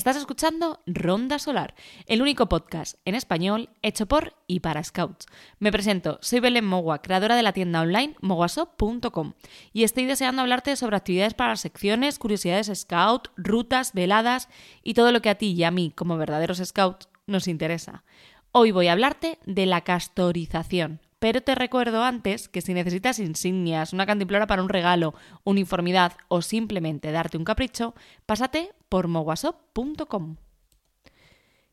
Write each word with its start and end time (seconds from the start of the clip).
Estás 0.00 0.16
escuchando 0.16 0.80
Ronda 0.86 1.38
Solar, 1.38 1.74
el 2.06 2.22
único 2.22 2.48
podcast 2.48 2.96
en 3.04 3.14
español 3.14 3.68
hecho 3.82 4.06
por 4.06 4.32
y 4.46 4.60
para 4.60 4.82
Scouts. 4.82 5.26
Me 5.58 5.70
presento, 5.70 6.18
soy 6.22 6.40
Belén 6.40 6.64
Mogua, 6.64 7.02
creadora 7.02 7.36
de 7.36 7.42
la 7.42 7.52
tienda 7.52 7.82
online 7.82 8.16
moguasop.com 8.22 9.34
y 9.74 9.84
estoy 9.84 10.06
deseando 10.06 10.40
hablarte 10.40 10.74
sobre 10.76 10.96
actividades 10.96 11.34
para 11.34 11.54
secciones, 11.56 12.18
curiosidades 12.18 12.72
Scout, 12.74 13.28
rutas, 13.36 13.92
veladas 13.92 14.48
y 14.82 14.94
todo 14.94 15.12
lo 15.12 15.20
que 15.20 15.28
a 15.28 15.34
ti 15.34 15.52
y 15.52 15.64
a 15.64 15.70
mí, 15.70 15.92
como 15.94 16.16
verdaderos 16.16 16.62
Scouts, 16.64 17.10
nos 17.26 17.46
interesa. 17.46 18.02
Hoy 18.52 18.70
voy 18.70 18.86
a 18.86 18.92
hablarte 18.92 19.38
de 19.44 19.66
la 19.66 19.82
castorización, 19.82 21.00
pero 21.20 21.42
te 21.42 21.54
recuerdo 21.54 22.02
antes 22.02 22.48
que 22.48 22.62
si 22.62 22.74
necesitas 22.74 23.20
insignias, 23.20 23.92
una 23.92 24.06
cantimplora 24.06 24.48
para 24.48 24.62
un 24.62 24.70
regalo, 24.70 25.14
uniformidad 25.44 26.14
o 26.28 26.42
simplemente 26.42 27.12
darte 27.12 27.36
un 27.36 27.44
capricho, 27.44 27.94
pásate 28.26 28.72
por 28.88 29.06
moguasop.com. 29.06 30.36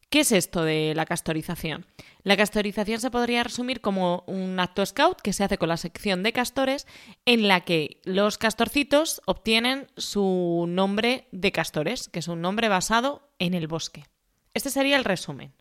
¿Qué 0.09 0.21
es 0.21 0.31
esto 0.31 0.63
de 0.63 0.93
la 0.95 1.05
castorización? 1.05 1.85
La 2.23 2.38
castorización 2.38 2.99
se 3.02 3.11
podría 3.11 3.43
resumir 3.43 3.81
como 3.81 4.23
un 4.27 4.59
acto 4.59 4.85
scout 4.85 5.21
que 5.21 5.33
se 5.33 5.43
hace 5.43 5.57
con 5.57 5.69
la 5.69 5.77
sección 5.77 6.23
de 6.23 6.33
castores 6.33 6.88
en 7.25 7.47
la 7.47 7.61
que 7.61 8.02
los 8.03 8.38
castorcitos 8.38 9.22
obtienen 9.25 9.88
su 9.97 10.66
nombre 10.67 11.27
de 11.31 11.52
castores, 11.52 12.07
que 12.07 12.19
es 12.19 12.27
un 12.27 12.41
nombre 12.41 12.69
basado 12.69 13.29
en 13.39 13.53
el 13.53 13.67
bosque. 13.67 14.05
Este 14.53 14.69
sería 14.69 14.97
el 14.97 15.03
resumen. 15.03 15.53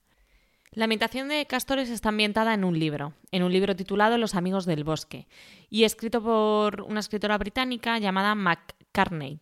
La 0.76 0.84
ambientación 0.84 1.28
de 1.28 1.46
Castores 1.46 1.88
está 1.88 2.10
ambientada 2.10 2.52
en 2.52 2.62
un 2.62 2.78
libro, 2.78 3.14
en 3.30 3.42
un 3.42 3.50
libro 3.50 3.74
titulado 3.74 4.18
Los 4.18 4.34
amigos 4.34 4.66
del 4.66 4.84
bosque, 4.84 5.26
y 5.70 5.84
escrito 5.84 6.22
por 6.22 6.82
una 6.82 7.00
escritora 7.00 7.38
británica 7.38 7.98
llamada 7.98 8.34
McCartney. 8.34 9.40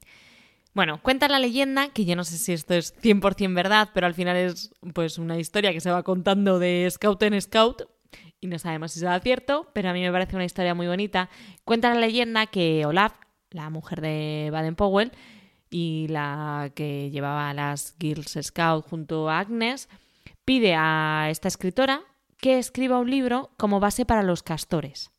Bueno, 0.75 1.03
cuenta 1.03 1.27
la 1.27 1.41
leyenda, 1.41 1.89
que 1.89 2.05
yo 2.05 2.15
no 2.15 2.23
sé 2.23 2.39
si 2.39 2.53
esto 2.53 2.75
es 2.75 2.95
100% 3.03 3.53
verdad, 3.53 3.89
pero 3.93 4.07
al 4.07 4.15
final 4.15 4.37
es 4.37 4.71
pues 4.95 5.19
una 5.19 5.37
historia 5.37 5.73
que 5.73 5.81
se 5.81 5.91
va 5.91 6.05
contando 6.05 6.61
de 6.61 6.87
scout 6.89 7.21
en 7.25 7.41
scout, 7.41 7.83
y 8.41 8.47
no 8.47 8.61
sabemos 8.61 8.93
si 8.93 9.01
será 9.01 9.19
cierto, 9.19 9.73
pero 9.75 9.91
a 9.91 9.93
mí 9.93 10.03
me 10.03 10.13
parece 10.13 10.37
una 10.37 10.45
historia 10.45 10.77
muy 10.77 10.87
bonita. 10.87 11.31
Cuenta 11.65 11.93
la 11.93 11.99
leyenda 11.99 12.47
que 12.47 12.87
Olaf, 12.87 13.15
la 13.51 13.71
mujer 13.71 14.03
de 14.03 14.51
Baden-Powell, 14.53 15.11
y 15.69 16.07
la 16.11 16.71
que 16.77 17.11
llevaba 17.11 17.51
a 17.51 17.55
las 17.55 17.97
Girls 17.99 18.39
Scout 18.41 18.87
junto 18.89 19.29
a 19.29 19.41
Agnes, 19.41 19.89
pide 20.45 20.75
a 20.77 21.29
esta 21.31 21.49
escritora 21.49 22.03
que 22.39 22.59
escriba 22.59 22.99
un 22.99 23.11
libro 23.11 23.51
como 23.57 23.81
base 23.81 24.05
para 24.05 24.23
los 24.23 24.43
castores. 24.43 25.11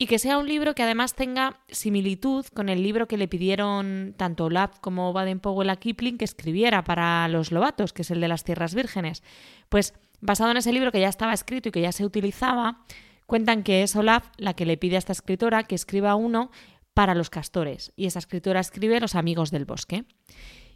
Y 0.00 0.06
que 0.06 0.20
sea 0.20 0.38
un 0.38 0.46
libro 0.46 0.74
que 0.74 0.84
además 0.84 1.14
tenga 1.14 1.60
similitud 1.68 2.46
con 2.54 2.68
el 2.68 2.84
libro 2.84 3.08
que 3.08 3.16
le 3.16 3.26
pidieron 3.26 4.14
tanto 4.16 4.44
Olaf 4.44 4.78
como 4.80 5.12
Baden-Powell 5.12 5.70
a 5.70 5.76
Kipling 5.76 6.18
que 6.18 6.24
escribiera 6.24 6.84
para 6.84 7.26
los 7.26 7.50
lobatos, 7.50 7.92
que 7.92 8.02
es 8.02 8.10
el 8.12 8.20
de 8.20 8.28
las 8.28 8.44
tierras 8.44 8.76
vírgenes. 8.76 9.24
Pues 9.68 9.94
basado 10.20 10.52
en 10.52 10.56
ese 10.56 10.72
libro 10.72 10.92
que 10.92 11.00
ya 11.00 11.08
estaba 11.08 11.32
escrito 11.32 11.68
y 11.68 11.72
que 11.72 11.80
ya 11.80 11.90
se 11.90 12.04
utilizaba, 12.04 12.84
cuentan 13.26 13.64
que 13.64 13.82
es 13.82 13.96
Olaf 13.96 14.28
la 14.36 14.54
que 14.54 14.66
le 14.66 14.76
pide 14.76 14.96
a 14.96 15.00
esta 15.00 15.12
escritora 15.12 15.64
que 15.64 15.74
escriba 15.74 16.14
uno 16.14 16.52
para 16.94 17.14
los 17.14 17.28
castores. 17.28 17.92
Y 17.96 18.06
esa 18.06 18.20
escritora 18.20 18.60
escribe 18.60 19.00
Los 19.00 19.16
amigos 19.16 19.50
del 19.50 19.64
bosque. 19.64 20.04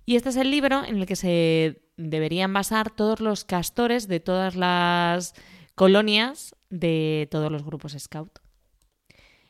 Y 0.05 0.17
este 0.17 0.31
es 0.31 0.37
el 0.37 0.51
libro 0.51 0.85
en 0.85 0.97
el 0.97 1.07
que 1.07 1.17
se 1.17 1.82
deberían 1.97 2.53
basar 2.53 2.91
todos 2.91 3.21
los 3.21 3.45
castores 3.45 4.09
de 4.09 4.21
todas 4.21 4.57
las 4.57 5.35
colonias 5.75 6.55
de 6.71 7.29
todos 7.31 7.51
los 7.51 7.65
grupos 7.65 7.97
scout. 7.99 8.39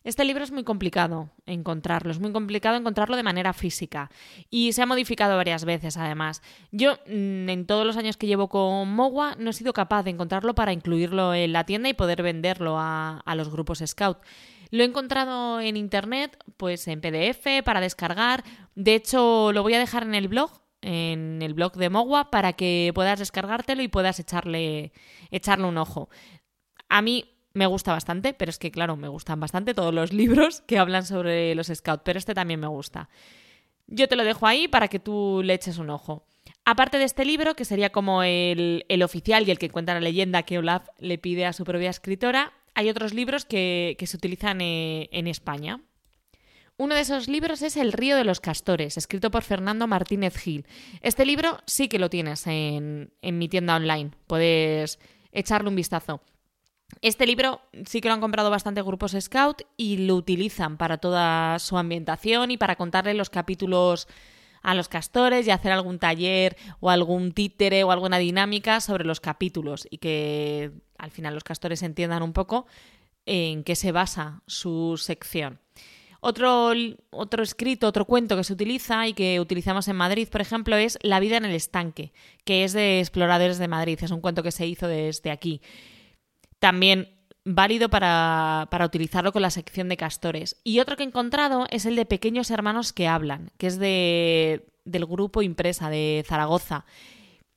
Este 0.05 0.25
libro 0.25 0.43
es 0.43 0.51
muy 0.51 0.65
complicado 0.65 1.31
encontrarlo, 1.47 2.11
es 2.11 2.19
muy 2.19 2.33
complicado 2.33 2.77
encontrarlo 2.77 3.17
de 3.17 3.23
manera 3.23 3.53
física 3.53 4.11
y 4.51 4.73
se 4.73 4.83
ha 4.83 4.87
modificado 4.87 5.37
varias 5.37 5.65
veces 5.65 5.97
además. 5.97 6.43
Yo 6.73 6.95
mm, 7.07 7.49
en 7.49 7.67
todos 7.67 7.87
los 7.87 7.97
años 7.97 8.17
que 8.17 8.27
llevo 8.27 8.49
con 8.49 8.93
Mogua 8.93 9.37
no 9.39 9.51
he 9.51 9.53
sido 9.53 9.73
capaz 9.73 10.03
de 10.03 10.11
encontrarlo 10.11 10.57
para 10.57 10.73
incluirlo 10.73 11.35
en 11.35 11.53
la 11.53 11.65
tienda 11.67 11.89
y 11.89 11.95
poder 11.95 12.23
venderlo 12.23 12.79
a, 12.81 13.21
a 13.21 13.35
los 13.37 13.49
grupos 13.49 13.83
scout. 13.87 14.19
Lo 14.71 14.83
he 14.83 14.87
encontrado 14.87 15.61
en 15.61 15.77
internet, 15.77 16.37
pues 16.57 16.89
en 16.89 17.01
PDF, 17.01 17.63
para 17.63 17.81
descargar. 17.81 18.43
De 18.75 18.95
hecho, 18.95 19.53
lo 19.53 19.63
voy 19.63 19.75
a 19.75 19.79
dejar 19.79 20.03
en 20.03 20.15
el 20.15 20.29
blog, 20.29 20.62
en 20.83 21.41
el 21.43 21.55
blog 21.55 21.77
de 21.77 21.91
Mogua, 21.91 22.31
para 22.31 22.53
que 22.53 22.93
puedas 22.95 23.19
descargártelo 23.19 23.83
y 23.83 23.89
puedas 23.89 24.21
echarle, 24.21 24.93
echarle 25.31 25.67
un 25.67 25.79
ojo. 25.79 26.11
A 26.89 27.03
mí 27.03 27.25
me 27.55 27.67
gusta 27.67 27.93
bastante, 27.93 28.35
pero 28.35 28.51
es 28.51 28.59
que, 28.59 28.71
claro, 28.71 28.97
me 28.97 29.09
gustan 29.09 29.41
bastante 29.41 29.75
todos 29.75 29.95
los 29.95 30.13
libros 30.13 30.61
que 30.63 30.79
hablan 30.79 31.07
sobre 31.07 31.55
los 31.55 31.69
scouts, 31.69 32.03
pero 32.05 32.19
este 32.19 32.35
también 32.35 32.61
me 32.61 32.67
gusta. 32.67 33.09
Yo 33.87 34.09
te 34.09 34.17
lo 34.17 34.25
dejo 34.25 34.47
ahí 34.47 34.69
para 34.69 34.89
que 34.89 34.99
tú 34.99 35.43
le 35.45 35.55
eches 35.55 35.79
un 35.79 35.91
ojo. 35.91 36.27
Aparte 36.65 36.99
de 36.99 37.05
este 37.05 37.25
libro, 37.25 37.55
que 37.55 37.65
sería 37.65 37.91
como 37.91 38.23
el, 38.23 38.85
el, 38.89 39.03
oficial 39.03 39.47
y 39.47 39.51
el 39.51 39.59
que 39.59 39.71
cuenta 39.71 39.95
la 39.95 40.01
leyenda 40.01 40.45
que 40.45 40.59
Olaf 40.59 40.89
le 40.99 41.19
pide 41.19 41.45
a 41.47 41.53
su 41.53 41.65
propia 41.65 41.91
escritora, 41.91 42.53
hay 42.75 42.89
otros 42.89 43.15
libros 43.15 43.45
que, 43.45 43.97
se 44.01 44.17
utilizan 44.17 44.61
eh, 44.61 45.09
en 45.13 45.27
España. 45.27 45.81
Uno 46.79 46.95
de 46.95 47.03
esos 47.03 47.29
libros 47.29 47.63
es 47.63 47.77
El 47.77 47.93
río 47.93 48.17
de 48.17 48.25
los 48.25 48.41
castores, 48.41 48.97
escrito 48.97 49.31
por 49.31 49.43
Fernando 49.43 49.87
Martínez 49.87 50.37
Gil. 50.37 50.67
Este 51.01 51.27
libro 51.27 51.59
sí 51.67 51.89
que 51.89 51.99
lo 51.99 52.11
tienes 52.11 52.47
en, 52.47 53.13
en 53.21 53.39
mi 53.39 53.49
tienda 53.49 53.77
online, 53.77 54.11
puedes 54.27 54.99
echarle 55.33 55.69
un 55.69 55.77
vistazo. 55.77 56.23
Este 57.01 57.27
libro 57.27 57.63
sí 57.87 58.01
que 58.01 58.09
lo 58.09 58.15
han 58.15 58.21
comprado 58.21 58.51
bastante 58.51 58.83
grupos 58.83 59.17
Scout 59.19 59.63
y 59.77 59.99
lo 59.99 60.17
utilizan 60.17 60.77
para 60.77 60.99
toda 60.99 61.59
su 61.59 61.79
ambientación 61.79 62.51
y 62.51 62.59
para 62.59 62.77
contarle 62.77 63.15
los 63.15 63.31
capítulos 63.31 64.09
a 64.63 64.75
los 64.75 64.89
castores 64.89 65.47
y 65.47 65.51
hacer 65.51 65.73
algún 65.73 65.99
taller 65.99 66.57
o 66.81 66.91
algún 66.91 67.33
títere 67.33 67.85
o 67.85 67.91
alguna 67.91 68.19
dinámica 68.19 68.81
sobre 68.81 69.05
los 69.05 69.21
capítulos 69.21 69.87
y 69.91 69.99
que 69.99 70.71
al 70.99 71.11
final 71.11 71.35
los 71.35 71.45
castores 71.45 71.83
entiendan 71.83 72.23
un 72.23 72.33
poco 72.33 72.67
en 73.27 73.65
qué 73.65 73.75
se 73.75 73.93
basa 73.93 74.43
su 74.47 74.97
sección. 74.97 75.59
Otro, 76.25 76.71
otro, 77.11 77.43
escrito, 77.43 77.89
otro 77.89 78.05
cuento 78.05 78.37
que 78.37 78.45
se 78.45 78.53
utiliza 78.53 79.09
y 79.09 79.13
que 79.13 79.41
utilizamos 79.41 79.89
en 79.89 79.97
Madrid, 79.97 80.29
por 80.31 80.41
ejemplo, 80.41 80.77
es 80.77 80.97
La 81.03 81.19
vida 81.19 81.37
en 81.37 81.45
el 81.45 81.53
estanque, 81.53 82.13
que 82.45 82.63
es 82.63 82.73
de 82.73 83.01
Exploradores 83.01 83.59
de 83.59 83.67
Madrid. 83.67 83.99
Es 84.01 84.13
un 84.13 84.21
cuento 84.21 84.45
que 84.45 84.53
se 84.53 84.65
hizo 84.65 84.87
desde 84.87 85.33
aquí. 85.33 85.61
También 86.61 87.09
válido 87.45 87.91
para, 87.91 88.69
para, 88.71 88.87
utilizarlo 88.87 89.33
con 89.33 89.43
la 89.43 89.51
sección 89.51 89.89
de 89.89 89.97
castores. 89.97 90.61
Y 90.63 90.79
otro 90.79 90.97
que 90.97 91.03
he 91.03 91.07
encontrado 91.07 91.67
es 91.71 91.87
el 91.87 91.97
de 91.97 92.07
Pequeños 92.07 92.53
Hermanos 92.53 92.93
que 92.93 93.09
Hablan, 93.09 93.51
que 93.59 93.67
es 93.67 93.81
de, 93.81 94.65
del 94.85 95.07
grupo 95.07 95.43
Impresa 95.43 95.91
de 95.91 96.25
Zaragoza. 96.25 96.85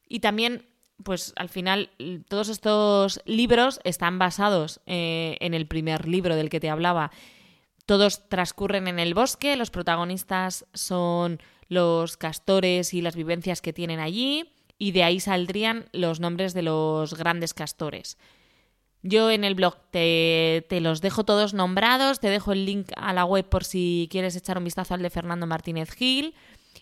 Y 0.09 0.22
también, 0.22 0.66
pues 1.03 1.34
al 1.36 1.50
final, 1.50 1.92
todos 2.28 2.50
estos 2.50 3.22
libros 3.26 3.80
están 3.84 4.18
basados 4.18 4.82
eh, 4.88 5.38
en 5.40 5.53
el 5.53 5.68
primer 5.68 6.08
libro 6.08 6.36
del 6.36 6.50
que 6.50 6.59
te 6.59 6.72
hablaba. 6.72 7.12
Todos 7.85 8.29
transcurren 8.29 8.88
en 8.88 9.00
el 9.00 9.13
bosque, 9.13 9.56
los 9.56 9.69
protagonistas 9.69 10.66
son 10.73 11.40
los 11.68 12.18
castores 12.18 12.94
y 12.94 13.01
las 13.01 13.16
vivencias 13.16 13.62
que 13.62 13.73
tienen 13.73 14.00
allí, 14.00 14.51
y 14.78 14.91
de 14.91 15.03
ahí 15.03 15.19
saldrían 15.19 15.85
los 15.94 16.19
nombres 16.19 16.53
de 16.53 16.63
los 16.63 17.13
grandes 17.13 17.53
castores. 17.53 18.18
Yo 19.07 19.29
en 19.29 19.44
el 19.44 19.53
blog 19.53 19.78
te, 19.91 20.66
los 20.81 21.00
dejo 21.00 21.23
todos 21.23 21.53
nombrados, 21.53 22.20
te 22.20 22.29
dejo 22.29 22.53
el 22.53 22.66
link 22.66 22.91
a 22.97 23.14
la 23.14 23.23
web 23.23 23.47
por 23.47 23.64
si 23.64 24.08
quieres 24.09 24.35
echar 24.35 24.58
un 24.58 24.64
vistazo 24.64 24.96
al 24.96 25.03
de 25.03 25.11
Fernando 25.11 25.46
Martínez 25.46 25.91
Gil 25.91 26.34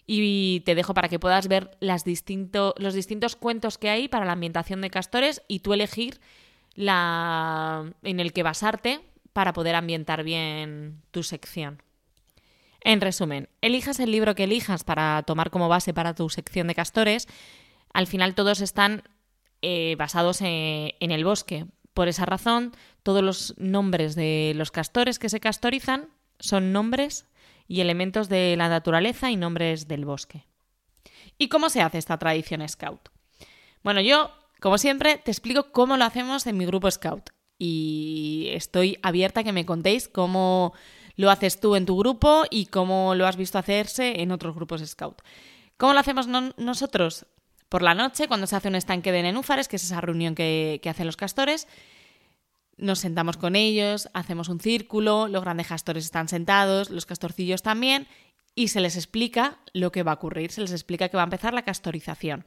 y 0.08 0.62
te 0.62 0.74
dejo 0.74 0.94
para 0.94 1.10
que 1.10 1.20
puedas 1.20 1.50
ver 1.50 1.72
los 1.82 2.06
distintos 2.06 3.36
cuentos 3.36 3.78
que 3.78 3.90
hay 3.90 4.08
para 4.08 4.26
la 4.26 4.32
ambientación 4.32 4.80
de 4.80 4.90
castores 4.90 5.42
y 5.50 5.60
tú 5.60 5.74
elegir 5.74 6.22
en 6.78 7.92
el 8.04 8.32
que 8.32 8.44
basarte 8.44 9.02
para 9.34 9.54
poder 9.54 9.76
ambientar 9.76 10.24
bien 10.24 11.02
tu 11.12 11.24
sección. 11.24 11.82
En 12.82 13.02
resumen, 13.02 13.50
elijas 13.62 14.00
el 14.00 14.12
libro 14.12 14.36
que 14.36 14.44
elijas 14.44 14.84
para 14.84 15.24
tomar 15.24 15.50
como 15.50 15.70
base 15.70 15.94
para 15.94 16.14
tu 16.14 16.30
sección 16.30 16.68
de 16.68 16.76
castores, 16.76 17.28
al 17.94 18.08
final 18.08 18.36
todos 18.36 18.62
están 18.62 19.04
eh, 19.62 19.96
basados 19.98 20.40
en 20.42 20.94
el 21.00 21.24
bosque, 21.24 21.66
por 21.94 22.08
esa 22.08 22.26
razón, 22.26 22.76
todos 23.04 23.24
los 23.24 23.54
nombres 23.58 24.16
de 24.16 24.54
los 24.56 24.72
castores 24.72 25.20
que 25.20 25.30
se 25.30 25.40
castorizan 25.40 26.10
son 26.40 26.72
nombres 26.74 27.28
y 27.68 27.82
elementos 27.82 28.30
de 28.30 28.56
la 28.58 28.68
naturaleza 28.68 29.32
y 29.32 29.38
nombres 29.38 29.88
del 29.88 30.06
bosque. 30.06 30.46
¿Y 31.38 31.50
cómo 31.50 31.70
se 31.70 31.82
hace 31.82 31.98
esta 31.98 32.18
tradición 32.18 32.68
scout? 32.68 33.10
Bueno, 33.84 34.02
yo, 34.02 34.32
como 34.60 34.78
siempre, 34.78 35.18
te 35.18 35.32
explico 35.32 35.72
cómo 35.72 35.98
lo 35.98 36.06
hacemos 36.06 36.48
en 36.48 36.58
mi 36.58 36.66
grupo 36.66 36.90
scout 36.90 37.30
y 37.58 38.48
estoy 38.52 38.98
abierta 39.02 39.42
a 39.42 39.44
que 39.44 39.54
me 39.54 39.66
contéis 39.66 40.08
cómo 40.08 40.74
lo 41.16 41.30
haces 41.30 41.60
tú 41.60 41.76
en 41.76 41.86
tu 41.86 41.98
grupo 41.98 42.44
y 42.50 42.68
cómo 42.68 43.16
lo 43.16 43.28
has 43.28 43.38
visto 43.38 43.58
hacerse 43.58 44.22
en 44.22 44.32
otros 44.32 44.56
grupos 44.56 44.82
scout. 44.86 45.22
¿Cómo 45.78 45.94
lo 45.94 46.00
hacemos 46.00 46.28
nosotros? 46.28 47.26
por 47.74 47.82
la 47.82 47.96
noche, 47.96 48.28
cuando 48.28 48.46
se 48.46 48.56
hace 48.56 48.68
un 48.68 48.76
estanque 48.76 49.12
de 49.12 49.24
nenúfares, 49.24 49.68
que 49.68 49.78
es 49.78 49.84
esa 49.84 50.00
reunión 50.00 50.36
que, 50.36 50.80
hacen 50.86 51.08
los 51.08 51.18
castores, 51.18 51.68
nos 52.78 53.00
sentamos 53.00 53.36
con 53.36 53.56
ellos, 53.56 54.10
hacemos 54.14 54.48
un 54.48 54.60
círculo, 54.60 55.28
los 55.28 55.42
grandes 55.42 55.70
castores 55.70 56.06
están 56.06 56.28
sentados, 56.28 56.92
los 56.92 57.08
castorcillos 57.08 57.64
también, 57.64 58.06
y 58.54 58.68
se 58.68 58.80
les 58.80 58.96
explica 58.96 59.58
lo 59.74 59.92
que 59.92 60.04
va 60.04 60.12
a 60.12 60.14
ocurrir, 60.14 60.52
se 60.52 60.62
les 60.62 60.72
explica 60.72 61.10
que 61.10 61.18
va 61.18 61.24
a 61.24 61.26
empezar 61.26 61.56
la 61.56 61.64
castorización. 61.64 62.46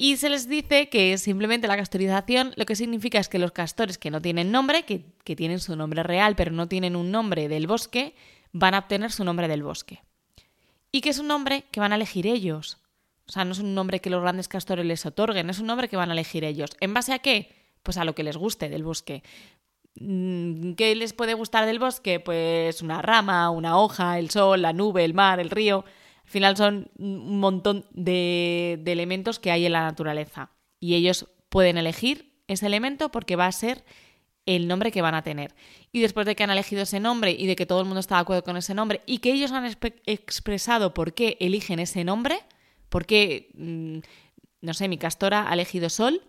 Y 0.00 0.16
se 0.16 0.30
les 0.30 0.48
dice 0.48 0.88
que 0.88 1.18
simplemente 1.18 1.66
la 1.66 1.76
castorización 1.76 2.52
lo 2.54 2.66
que 2.66 2.76
significa 2.76 3.18
es 3.18 3.28
que 3.28 3.40
los 3.40 3.50
castores 3.50 3.98
que 3.98 4.12
no 4.12 4.22
tienen 4.22 4.52
nombre, 4.52 4.84
que, 4.84 5.04
que 5.24 5.34
tienen 5.34 5.58
su 5.58 5.74
nombre 5.74 6.04
real 6.04 6.36
pero 6.36 6.52
no 6.52 6.68
tienen 6.68 6.94
un 6.94 7.10
nombre 7.10 7.48
del 7.48 7.66
bosque, 7.66 8.14
van 8.52 8.74
a 8.74 8.78
obtener 8.78 9.10
su 9.10 9.24
nombre 9.24 9.48
del 9.48 9.64
bosque. 9.64 10.00
Y 10.92 11.00
que 11.00 11.10
es 11.10 11.18
un 11.18 11.26
nombre 11.26 11.64
que 11.72 11.80
van 11.80 11.92
a 11.92 11.96
elegir 11.96 12.28
ellos. 12.28 12.78
O 13.26 13.32
sea, 13.32 13.44
no 13.44 13.50
es 13.50 13.58
un 13.58 13.74
nombre 13.74 14.00
que 14.00 14.08
los 14.08 14.22
grandes 14.22 14.46
castores 14.46 14.86
les 14.86 15.04
otorguen, 15.04 15.50
es 15.50 15.58
un 15.58 15.66
nombre 15.66 15.88
que 15.88 15.96
van 15.96 16.10
a 16.10 16.12
elegir 16.12 16.44
ellos. 16.44 16.70
¿En 16.78 16.94
base 16.94 17.12
a 17.12 17.18
qué? 17.18 17.52
Pues 17.82 17.96
a 17.96 18.04
lo 18.04 18.14
que 18.14 18.22
les 18.22 18.36
guste 18.36 18.68
del 18.68 18.84
bosque. 18.84 19.24
Mm, 19.96 20.74
¿Qué 20.74 20.94
les 20.94 21.12
puede 21.12 21.34
gustar 21.34 21.66
del 21.66 21.80
bosque? 21.80 22.20
Pues 22.20 22.82
una 22.82 23.02
rama, 23.02 23.50
una 23.50 23.76
hoja, 23.76 24.20
el 24.20 24.30
sol, 24.30 24.62
la 24.62 24.72
nube, 24.72 25.04
el 25.04 25.12
mar, 25.12 25.40
el 25.40 25.50
río. 25.50 25.84
Al 26.28 26.32
final 26.32 26.56
son 26.58 26.90
un 26.98 27.40
montón 27.40 27.86
de, 27.90 28.82
elementos 28.84 29.38
que 29.38 29.50
hay 29.50 29.64
en 29.64 29.72
la 29.72 29.80
naturaleza. 29.80 30.50
Y 30.78 30.94
ellos 30.94 31.26
pueden 31.48 31.78
elegir 31.78 32.34
ese 32.48 32.66
elemento 32.66 33.10
porque 33.10 33.34
va 33.34 33.46
a 33.46 33.52
ser 33.52 33.82
el 34.44 34.68
nombre 34.68 34.92
que 34.92 35.00
van 35.00 35.14
a 35.14 35.22
tener. 35.22 35.54
Y 35.90 36.02
después 36.02 36.26
de 36.26 36.36
que 36.36 36.44
han 36.44 36.50
elegido 36.50 36.82
ese 36.82 37.00
nombre 37.00 37.30
y 37.30 37.46
de 37.46 37.56
que 37.56 37.64
todo 37.64 37.80
el 37.80 37.86
mundo 37.86 38.00
está 38.00 38.16
de 38.16 38.20
acuerdo 38.20 38.44
con 38.44 38.58
ese 38.58 38.74
nombre 38.74 39.00
y 39.06 39.20
que 39.20 39.32
ellos 39.32 39.52
han 39.52 39.74
expresado 40.04 40.92
por 40.92 41.14
qué 41.14 41.38
eligen 41.40 41.78
ese 41.78 42.04
nombre, 42.04 42.40
por 42.90 43.06
qué, 43.06 43.48
mm, 43.54 44.00
no 44.60 44.74
sé, 44.74 44.86
mi 44.88 44.98
castora 44.98 45.50
ha 45.50 45.54
elegido 45.54 45.88
sol, 45.88 46.20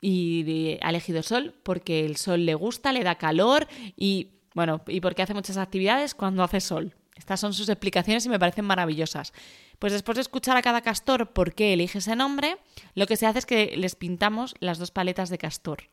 y 0.00 0.78
ha 0.80 0.88
elegido 0.88 1.22
sol 1.22 1.54
porque 1.62 2.06
el 2.06 2.16
sol 2.16 2.46
le 2.46 2.54
gusta, 2.54 2.90
le 2.90 3.04
da 3.04 3.16
calor 3.16 3.68
y 3.98 4.30
bueno, 4.54 4.80
y 4.88 5.02
porque 5.02 5.20
hace 5.20 5.34
muchas 5.34 5.58
actividades 5.58 6.14
cuando 6.14 6.42
hace 6.42 6.62
sol. 6.62 6.94
Estas 7.16 7.40
son 7.40 7.52
sus 7.52 7.68
explicaciones 7.68 8.24
y 8.26 8.28
me 8.28 8.38
parecen 8.38 8.64
maravillosas. 8.64 9.32
Pues 9.78 9.92
después 9.92 10.16
de 10.16 10.22
escuchar 10.22 10.56
a 10.56 10.62
cada 10.62 10.80
castor 10.80 11.32
por 11.32 11.54
qué 11.54 11.72
elige 11.72 11.98
ese 11.98 12.16
nombre, 12.16 12.56
lo 12.94 13.06
que 13.06 13.16
se 13.16 13.26
hace 13.26 13.40
es 13.40 13.46
que 13.46 13.74
les 13.76 13.96
pintamos 13.96 14.54
las 14.60 14.78
dos 14.78 14.90
paletas 14.90 15.28
de 15.28 15.38
castor, 15.38 15.90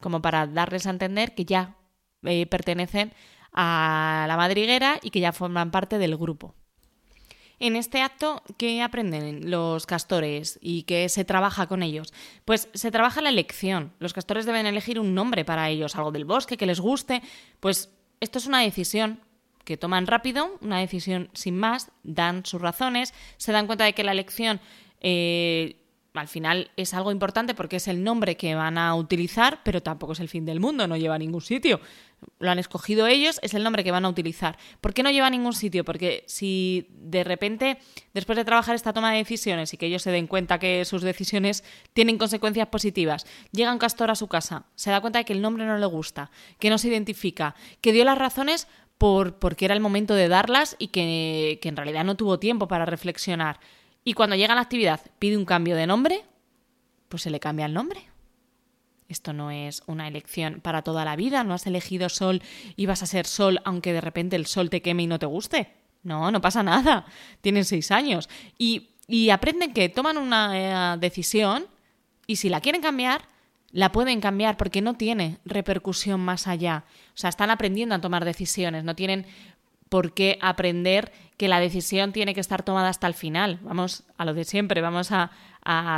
como 0.00 0.22
para 0.22 0.46
darles 0.46 0.86
a 0.86 0.90
entender 0.90 1.34
que 1.34 1.44
ya 1.44 1.76
eh, 2.22 2.46
pertenecen 2.46 3.12
a 3.52 4.26
la 4.28 4.36
madriguera 4.36 4.98
y 5.02 5.10
que 5.10 5.20
ya 5.20 5.32
forman 5.32 5.70
parte 5.70 5.98
del 5.98 6.16
grupo. 6.16 6.54
En 7.58 7.74
este 7.74 8.02
acto, 8.02 8.42
¿qué 8.58 8.82
aprenden 8.82 9.50
los 9.50 9.86
castores 9.86 10.58
y 10.60 10.82
qué 10.82 11.08
se 11.08 11.24
trabaja 11.24 11.66
con 11.66 11.82
ellos? 11.82 12.12
Pues 12.44 12.68
se 12.74 12.90
trabaja 12.90 13.22
la 13.22 13.30
elección. 13.30 13.94
Los 13.98 14.12
castores 14.12 14.44
deben 14.44 14.66
elegir 14.66 15.00
un 15.00 15.14
nombre 15.14 15.46
para 15.46 15.70
ellos, 15.70 15.96
algo 15.96 16.12
del 16.12 16.26
bosque 16.26 16.58
que 16.58 16.66
les 16.66 16.80
guste. 16.80 17.22
Pues 17.60 17.90
esto 18.20 18.38
es 18.38 18.46
una 18.46 18.60
decisión 18.60 19.20
que 19.66 19.76
toman 19.76 20.06
rápido, 20.06 20.56
una 20.62 20.78
decisión 20.78 21.28
sin 21.34 21.58
más, 21.58 21.90
dan 22.04 22.46
sus 22.46 22.62
razones, 22.62 23.12
se 23.36 23.52
dan 23.52 23.66
cuenta 23.66 23.84
de 23.84 23.92
que 23.94 24.04
la 24.04 24.12
elección 24.12 24.60
eh, 25.00 25.82
al 26.14 26.28
final 26.28 26.70
es 26.76 26.94
algo 26.94 27.10
importante 27.10 27.52
porque 27.52 27.76
es 27.76 27.88
el 27.88 28.02
nombre 28.02 28.36
que 28.36 28.54
van 28.54 28.78
a 28.78 28.94
utilizar, 28.94 29.60
pero 29.64 29.82
tampoco 29.82 30.12
es 30.12 30.20
el 30.20 30.28
fin 30.28 30.44
del 30.46 30.60
mundo, 30.60 30.86
no 30.86 30.96
lleva 30.96 31.16
a 31.16 31.18
ningún 31.18 31.40
sitio. 31.40 31.80
Lo 32.38 32.50
han 32.50 32.58
escogido 32.58 33.06
ellos, 33.06 33.38
es 33.42 33.54
el 33.54 33.62
nombre 33.62 33.84
que 33.84 33.90
van 33.90 34.04
a 34.04 34.08
utilizar. 34.08 34.56
¿Por 34.80 34.94
qué 34.94 35.02
no 35.02 35.10
lleva 35.10 35.26
a 35.26 35.30
ningún 35.30 35.52
sitio? 35.52 35.84
Porque 35.84 36.24
si 36.26 36.88
de 36.90 37.24
repente, 37.24 37.78
después 38.14 38.36
de 38.36 38.44
trabajar 38.44 38.74
esta 38.74 38.92
toma 38.92 39.12
de 39.12 39.18
decisiones 39.18 39.74
y 39.74 39.76
que 39.76 39.86
ellos 39.86 40.02
se 40.02 40.10
den 40.12 40.26
cuenta 40.26 40.58
que 40.58 40.84
sus 40.84 41.02
decisiones 41.02 41.64
tienen 41.92 42.18
consecuencias 42.18 42.68
positivas, 42.68 43.26
llega 43.52 43.72
un 43.72 43.78
castor 43.78 44.10
a 44.10 44.14
su 44.14 44.28
casa, 44.28 44.66
se 44.76 44.90
da 44.90 45.00
cuenta 45.00 45.18
de 45.18 45.24
que 45.24 45.32
el 45.32 45.42
nombre 45.42 45.66
no 45.66 45.76
le 45.76 45.86
gusta, 45.86 46.30
que 46.58 46.70
no 46.70 46.78
se 46.78 46.88
identifica, 46.88 47.54
que 47.80 47.92
dio 47.92 48.04
las 48.04 48.16
razones 48.16 48.68
por 48.98 49.34
porque 49.34 49.64
era 49.64 49.74
el 49.74 49.80
momento 49.80 50.14
de 50.14 50.28
darlas 50.28 50.76
y 50.78 50.88
que, 50.88 51.58
que 51.60 51.68
en 51.68 51.76
realidad 51.76 52.04
no 52.04 52.16
tuvo 52.16 52.38
tiempo 52.38 52.68
para 52.68 52.86
reflexionar 52.86 53.60
y 54.06 54.12
cuando 54.12 54.36
llega 54.36 54.52
a 54.52 54.54
la 54.54 54.62
actividad 54.62 55.00
pide 55.18 55.36
un 55.36 55.44
cambio 55.44 55.74
de 55.74 55.88
nombre, 55.88 56.24
pues 57.08 57.24
se 57.24 57.30
le 57.30 57.40
cambia 57.40 57.66
el 57.66 57.74
nombre. 57.74 58.08
Esto 59.08 59.32
no 59.32 59.50
es 59.50 59.82
una 59.86 60.06
elección 60.06 60.60
para 60.60 60.82
toda 60.82 61.04
la 61.04 61.16
vida, 61.16 61.42
no 61.42 61.54
has 61.54 61.66
elegido 61.66 62.08
sol 62.08 62.40
y 62.76 62.86
vas 62.86 63.02
a 63.02 63.06
ser 63.06 63.26
sol 63.26 63.60
aunque 63.64 63.92
de 63.92 64.00
repente 64.00 64.36
el 64.36 64.46
sol 64.46 64.70
te 64.70 64.80
queme 64.80 65.02
y 65.02 65.06
no 65.08 65.18
te 65.18 65.26
guste. 65.26 65.72
No, 66.04 66.30
no 66.30 66.40
pasa 66.40 66.62
nada. 66.62 67.04
Tienen 67.40 67.64
seis 67.64 67.90
años. 67.90 68.28
Y, 68.56 68.90
y 69.08 69.30
aprenden 69.30 69.72
que 69.72 69.88
toman 69.88 70.18
una 70.18 70.94
eh, 70.94 70.98
decisión 71.00 71.66
y 72.28 72.36
si 72.36 72.48
la 72.48 72.60
quieren 72.60 72.82
cambiar, 72.82 73.22
la 73.72 73.92
pueden 73.92 74.20
cambiar 74.20 74.56
porque 74.56 74.80
no 74.80 74.94
tiene 74.94 75.38
repercusión 75.44 76.20
más 76.20 76.46
allá. 76.46 76.84
O 77.08 77.18
sea, 77.18 77.30
están 77.30 77.50
aprendiendo 77.50 77.94
a 77.94 78.00
tomar 78.00 78.24
decisiones, 78.24 78.84
no 78.84 78.94
tienen 78.94 79.26
por 79.88 80.14
qué 80.14 80.38
aprender 80.40 81.12
que 81.36 81.48
la 81.48 81.60
decisión 81.60 82.12
tiene 82.12 82.34
que 82.34 82.40
estar 82.40 82.62
tomada 82.62 82.88
hasta 82.88 83.06
el 83.06 83.14
final. 83.14 83.60
Vamos 83.62 84.04
a 84.16 84.24
lo 84.24 84.34
de 84.34 84.44
siempre, 84.44 84.80
vamos 84.80 85.10
a, 85.12 85.30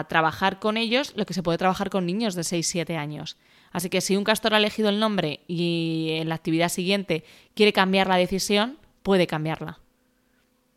trabajar 0.08 0.60
con 0.60 0.78
ellos 0.78 1.12
lo 1.14 1.26
que 1.26 1.34
se 1.34 1.42
puede 1.42 1.58
trabajar 1.58 1.90
con 1.90 2.06
niños 2.06 2.34
de 2.34 2.40
6-7 2.40 2.96
años. 2.96 3.36
Así 3.70 3.90
que 3.90 4.00
si 4.00 4.16
un 4.16 4.24
castor 4.24 4.54
ha 4.54 4.56
elegido 4.56 4.88
el 4.88 4.98
nombre 4.98 5.40
y 5.46 6.12
en 6.12 6.30
la 6.30 6.36
actividad 6.36 6.70
siguiente 6.70 7.22
quiere 7.54 7.74
cambiar 7.74 8.08
la 8.08 8.16
decisión, 8.16 8.78
puede 9.02 9.26
cambiarla. 9.26 9.78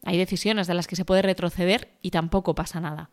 Hay 0.04 0.18
decisiones 0.18 0.68
de 0.68 0.74
las 0.74 0.88
que 0.88 0.98
se 0.98 1.06
puede 1.06 1.22
retroceder 1.22 1.88
y 2.02 2.12
tampoco 2.12 2.54
pasa 2.54 2.82
nada. 2.82 3.12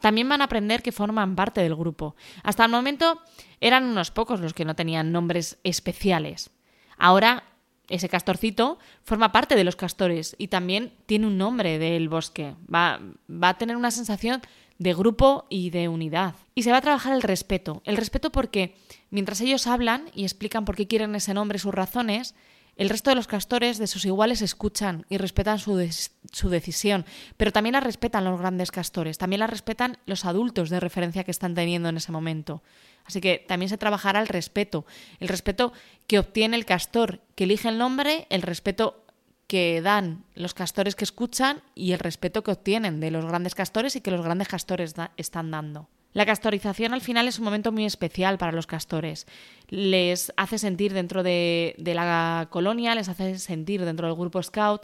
También 0.00 0.28
van 0.28 0.40
a 0.40 0.44
aprender 0.44 0.82
que 0.82 0.92
forman 0.92 1.36
parte 1.36 1.60
del 1.60 1.74
grupo. 1.74 2.16
Hasta 2.42 2.64
el 2.64 2.70
momento 2.70 3.20
eran 3.60 3.84
unos 3.84 4.10
pocos 4.10 4.40
los 4.40 4.54
que 4.54 4.64
no 4.64 4.76
tenían 4.76 5.12
nombres 5.12 5.58
especiales. 5.64 6.50
Ahora 6.98 7.44
ese 7.88 8.08
castorcito 8.08 8.78
forma 9.04 9.32
parte 9.32 9.54
de 9.54 9.64
los 9.64 9.76
castores 9.76 10.34
y 10.38 10.48
también 10.48 10.92
tiene 11.06 11.26
un 11.26 11.38
nombre 11.38 11.78
del 11.78 12.08
bosque. 12.08 12.54
Va, 12.72 13.00
va, 13.30 13.50
a 13.50 13.58
tener 13.58 13.76
una 13.76 13.90
sensación 13.90 14.42
de 14.78 14.94
grupo 14.94 15.46
y 15.48 15.70
de 15.70 15.88
unidad. 15.88 16.34
Y 16.54 16.62
se 16.62 16.70
va 16.70 16.78
a 16.78 16.82
trabajar 16.82 17.14
el 17.14 17.22
respeto. 17.22 17.82
El 17.84 17.96
respeto 17.96 18.30
porque 18.30 18.76
mientras 19.10 19.40
ellos 19.40 19.66
hablan 19.66 20.10
y 20.14 20.24
explican 20.24 20.64
por 20.64 20.76
qué 20.76 20.86
quieren 20.86 21.14
ese 21.14 21.32
nombre, 21.32 21.58
sus 21.58 21.74
razones, 21.74 22.34
el 22.76 22.90
resto 22.90 23.10
de 23.10 23.16
los 23.16 23.26
castores 23.26 23.78
de 23.78 23.86
sus 23.86 24.04
iguales 24.04 24.42
escuchan 24.42 25.06
y 25.08 25.16
respetan 25.16 25.58
su, 25.58 25.88
su, 26.30 26.48
decisión, 26.50 27.06
pero 27.36 27.50
también 27.50 27.72
la 27.72 27.80
respetan 27.80 28.24
los 28.24 28.38
grandes 28.38 28.70
castores, 28.70 29.16
también 29.16 29.40
la 29.40 29.46
respetan 29.46 29.98
los 30.04 30.24
adultos 30.26 30.68
de 30.68 30.80
referencia 30.80 31.24
que 31.24 31.30
están 31.30 31.54
teniendo 31.54 31.88
en 31.88 31.96
ese 31.96 32.12
momento. 32.12 32.62
Así 33.04 33.20
que 33.20 33.44
también 33.48 33.70
se 33.70 33.78
trabajará 33.78 34.20
el 34.20 34.28
respeto, 34.28 34.84
el 35.20 35.28
respeto 35.28 35.72
que 36.06 36.18
obtiene 36.18 36.56
el 36.56 36.66
castor 36.66 37.20
que 37.34 37.44
elige 37.44 37.68
el 37.68 37.78
nombre, 37.78 38.26
el 38.30 38.42
respeto 38.42 39.04
que 39.46 39.80
dan 39.80 40.24
los 40.34 40.54
castores 40.54 40.96
que 40.96 41.04
escuchan 41.04 41.62
y 41.74 41.92
el 41.92 42.00
respeto 42.00 42.42
que 42.42 42.50
obtienen 42.50 43.00
de 43.00 43.10
los 43.10 43.24
grandes 43.24 43.54
castores 43.54 43.96
y 43.96 44.00
que 44.00 44.10
los 44.10 44.22
grandes 44.24 44.48
castores 44.48 44.94
están 45.16 45.50
dando. 45.50 45.88
La 46.16 46.24
castorización 46.24 46.94
al 46.94 47.02
final 47.02 47.28
es 47.28 47.38
un 47.38 47.44
momento 47.44 47.72
muy 47.72 47.84
especial 47.84 48.38
para 48.38 48.50
los 48.50 48.66
castores. 48.66 49.26
Les 49.68 50.32
hace 50.38 50.56
sentir 50.56 50.94
dentro 50.94 51.22
de, 51.22 51.74
la 51.76 52.48
colonia, 52.48 52.94
les 52.94 53.10
hace 53.10 53.38
sentir 53.38 53.84
dentro 53.84 54.06
del 54.06 54.16
grupo 54.16 54.42
scout 54.42 54.80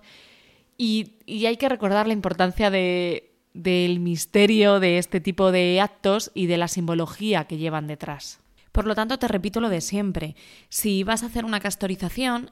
y 0.76 1.14
hay 1.46 1.56
que 1.56 1.70
recordar 1.70 2.06
la 2.06 2.12
importancia 2.12 2.68
de, 2.68 3.32
del 3.54 3.98
misterio 3.98 4.78
de 4.78 4.98
este 4.98 5.22
tipo 5.22 5.52
de 5.52 5.80
actos 5.80 6.30
y 6.34 6.48
de 6.48 6.58
la 6.58 6.68
simbología 6.68 7.46
que 7.46 7.56
llevan 7.56 7.86
detrás. 7.86 8.40
Por 8.70 8.86
lo 8.86 8.94
tanto, 8.94 9.18
te 9.18 9.26
repito 9.26 9.62
lo 9.62 9.70
de 9.70 9.80
siempre. 9.80 10.36
Si 10.68 11.02
vas 11.02 11.22
a 11.22 11.26
hacer 11.28 11.46
una 11.46 11.60
castorización, 11.60 12.50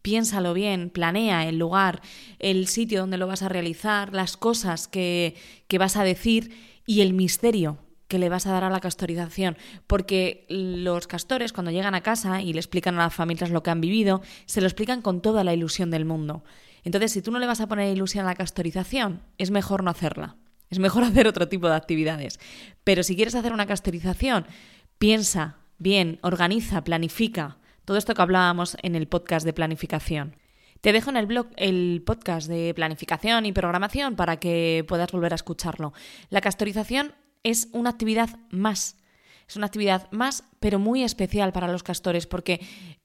piénsalo 0.00 0.54
bien, 0.54 0.88
planea 0.88 1.46
el 1.46 1.58
lugar, 1.58 2.00
el 2.38 2.68
sitio 2.68 3.00
donde 3.00 3.18
lo 3.18 3.26
vas 3.26 3.42
a 3.42 3.50
realizar, 3.50 4.14
las 4.14 4.38
cosas 4.38 4.88
que 4.88 5.36
vas 5.78 5.98
a 5.98 6.04
decir 6.04 6.56
y 6.86 7.02
el 7.02 7.12
misterio 7.12 7.83
que 8.14 8.20
le 8.20 8.28
vas 8.28 8.46
a 8.46 8.52
dar 8.52 8.62
a 8.62 8.70
la 8.70 8.78
castorización, 8.78 9.56
porque 9.88 10.46
los 10.48 11.08
castores 11.08 11.52
cuando 11.52 11.72
llegan 11.72 11.96
a 11.96 12.02
casa 12.02 12.42
y 12.42 12.52
le 12.52 12.60
explican 12.60 12.94
a 12.94 13.02
las 13.02 13.12
familias 13.12 13.50
lo 13.50 13.64
que 13.64 13.70
han 13.70 13.80
vivido, 13.80 14.22
se 14.46 14.60
lo 14.60 14.68
explican 14.68 15.02
con 15.02 15.20
toda 15.20 15.42
la 15.42 15.52
ilusión 15.52 15.90
del 15.90 16.04
mundo. 16.04 16.44
Entonces, 16.84 17.10
si 17.10 17.22
tú 17.22 17.32
no 17.32 17.40
le 17.40 17.48
vas 17.48 17.60
a 17.60 17.66
poner 17.66 17.92
ilusión 17.92 18.24
a 18.24 18.28
la 18.28 18.36
castorización, 18.36 19.22
es 19.36 19.50
mejor 19.50 19.82
no 19.82 19.90
hacerla. 19.90 20.36
Es 20.70 20.78
mejor 20.78 21.02
hacer 21.02 21.26
otro 21.26 21.48
tipo 21.48 21.68
de 21.68 21.74
actividades. 21.74 22.38
Pero 22.84 23.02
si 23.02 23.16
quieres 23.16 23.34
hacer 23.34 23.52
una 23.52 23.66
castorización, 23.66 24.46
piensa 24.98 25.56
bien, 25.78 26.20
organiza, 26.22 26.84
planifica. 26.84 27.58
Todo 27.84 27.96
esto 27.96 28.14
que 28.14 28.22
hablábamos 28.22 28.76
en 28.82 28.94
el 28.94 29.08
podcast 29.08 29.44
de 29.44 29.54
planificación. 29.54 30.36
Te 30.82 30.92
dejo 30.92 31.10
en 31.10 31.16
el 31.16 31.26
blog 31.26 31.48
el 31.56 32.00
podcast 32.06 32.46
de 32.46 32.74
planificación 32.74 33.44
y 33.44 33.52
programación 33.52 34.14
para 34.14 34.36
que 34.36 34.84
puedas 34.86 35.10
volver 35.10 35.32
a 35.32 35.34
escucharlo. 35.34 35.94
La 36.30 36.40
castorización 36.40 37.12
es 37.44 37.68
una 37.72 37.90
actividad 37.90 38.30
más 38.50 38.96
es 39.46 39.56
una 39.56 39.66
actividad 39.66 40.10
más, 40.10 40.44
pero 40.60 40.78
muy 40.78 41.02
especial 41.02 41.52
para 41.52 41.68
los 41.68 41.82
castores, 41.82 42.26
porque 42.26 42.60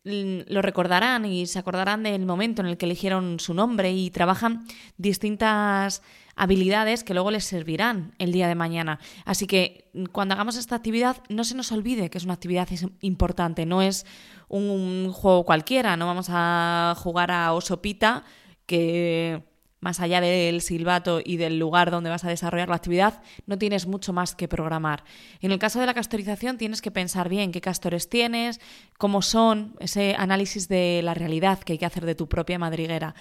mm, 0.06 0.52
lo 0.52 0.62
recordarán 0.62 1.26
y 1.26 1.46
se 1.48 1.60
acordarán 1.60 2.04
del 2.04 2.26
momento 2.26 2.62
en 2.62 2.68
el 2.68 2.78
que 2.78 2.86
eligieron 2.86 3.40
su 3.40 3.54
nombre 3.54 3.92
y 3.92 4.10
trabajan 4.10 4.66
distintas 4.98 6.02
habilidades 6.36 7.04
que 7.04 7.14
luego 7.14 7.32
les 7.32 7.44
servirán 7.44 8.14
el 8.18 8.32
día 8.32 8.48
de 8.48 8.56
mañana. 8.56 9.00
Así 9.26 9.48
que 9.48 9.90
mm, 9.94 10.06
cuando 10.06 10.34
hagamos 10.34 10.56
esta 10.56 10.76
actividad, 10.76 11.18
no 11.28 11.44
se 11.44 11.56
nos 11.56 11.72
olvide 11.72 12.10
que 12.10 12.18
es 12.18 12.24
una 12.24 12.34
actividad 12.34 12.70
importante, 13.02 13.66
no 13.66 13.82
es 13.82 14.06
un 14.48 15.12
juego 15.12 15.44
cualquiera, 15.44 15.98
no 15.98 16.08
vamos 16.08 16.28
a 16.30 16.96
jugar 16.98 17.32
a 17.32 17.54
osopita 17.54 18.24
que 18.66 19.44
más 19.80 20.00
allá 20.00 20.22
del 20.22 20.62
silbato 20.62 21.22
y 21.24 21.38
del 21.38 21.58
lugar 21.58 21.92
donde 21.92 22.10
vas 22.10 22.26
a 22.26 22.30
desarrollar 22.30 22.70
la 22.70 22.76
actividad, 22.76 23.22
no 23.46 23.58
tienes 23.58 23.88
mucho 23.88 24.14
más 24.14 24.36
que 24.36 24.48
programar. 24.48 25.04
En 25.42 25.52
el 25.52 25.60
caso 25.60 25.80
de 25.80 25.86
la 25.86 25.94
castorización 25.94 26.58
tienes 26.58 26.82
que 26.82 26.92
pensar 26.92 27.30
bien 27.30 27.52
qué 27.52 27.62
castores 27.62 28.10
tienes, 28.10 28.60
cómo 28.98 29.22
son, 29.22 29.76
ese 29.80 30.16
análisis 30.18 30.68
de 30.68 31.02
la 31.04 31.14
realidad 31.14 31.60
que 31.60 31.74
hay 31.74 31.80
que 31.80 31.86
hacer 31.86 32.06
de 32.06 32.16
tu 32.16 32.28
propia 32.28 32.60
madriguera. 32.60 33.16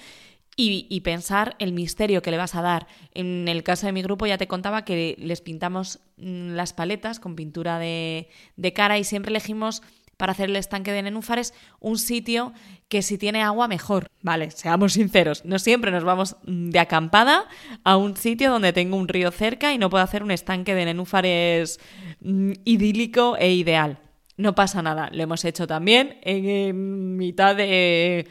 Y, 0.61 1.03
pensar 1.03 1.55
el 1.61 1.73
misterio 1.73 2.21
que 2.21 2.33
le 2.33 2.37
vas 2.37 2.57
a 2.57 2.63
dar. 2.63 2.89
En 3.15 3.47
el 3.47 3.63
caso 3.63 3.87
de 3.87 3.93
mi 3.93 4.03
grupo 4.03 4.27
ya 4.27 4.39
te 4.39 4.49
contaba 4.49 4.85
que 4.85 5.15
les 5.17 5.41
pintamos 5.41 6.01
mm, 6.17 6.57
las 6.57 6.73
paletas 6.73 7.21
con 7.21 7.37
pintura 7.37 7.79
de, 7.79 8.29
de 8.57 8.73
cara 8.73 8.99
y 8.99 9.05
siempre 9.05 9.31
elegimos 9.31 9.85
para 10.19 10.33
hacer 10.33 10.51
el 10.51 10.57
estanque 10.57 10.93
de 10.93 11.03
nenúfares 11.03 11.55
un 11.81 11.97
sitio 11.97 12.53
que 12.89 13.01
si 13.01 13.17
tiene 13.17 13.43
agua 13.43 13.69
mejor. 13.69 14.11
Vale, 14.21 14.51
seamos 14.51 14.93
sinceros, 14.93 15.45
no 15.47 15.59
siempre 15.59 15.91
nos 15.91 16.05
vamos 16.05 16.37
de 16.43 16.79
acampada 16.79 17.47
a 17.85 17.97
un 17.97 18.17
sitio 18.17 18.51
donde 18.51 18.75
tengo 18.75 18.97
un 18.97 19.09
río 19.09 19.31
cerca 19.31 19.73
y 19.73 19.79
no 19.79 19.89
puedo 19.89 20.05
hacer 20.05 20.23
un 20.23 20.31
estanque 20.31 20.75
de 20.75 20.85
nenúfares 20.85 21.81
mm, 22.21 22.53
idílico 22.65 23.37
e 23.39 23.55
ideal. 23.55 24.01
No 24.37 24.55
pasa 24.55 24.83
nada, 24.83 25.09
lo 25.13 25.23
hemos 25.23 25.45
hecho 25.45 25.67
también 25.67 26.19
en, 26.23 27.17
mitad 27.17 27.57
de, 27.57 28.29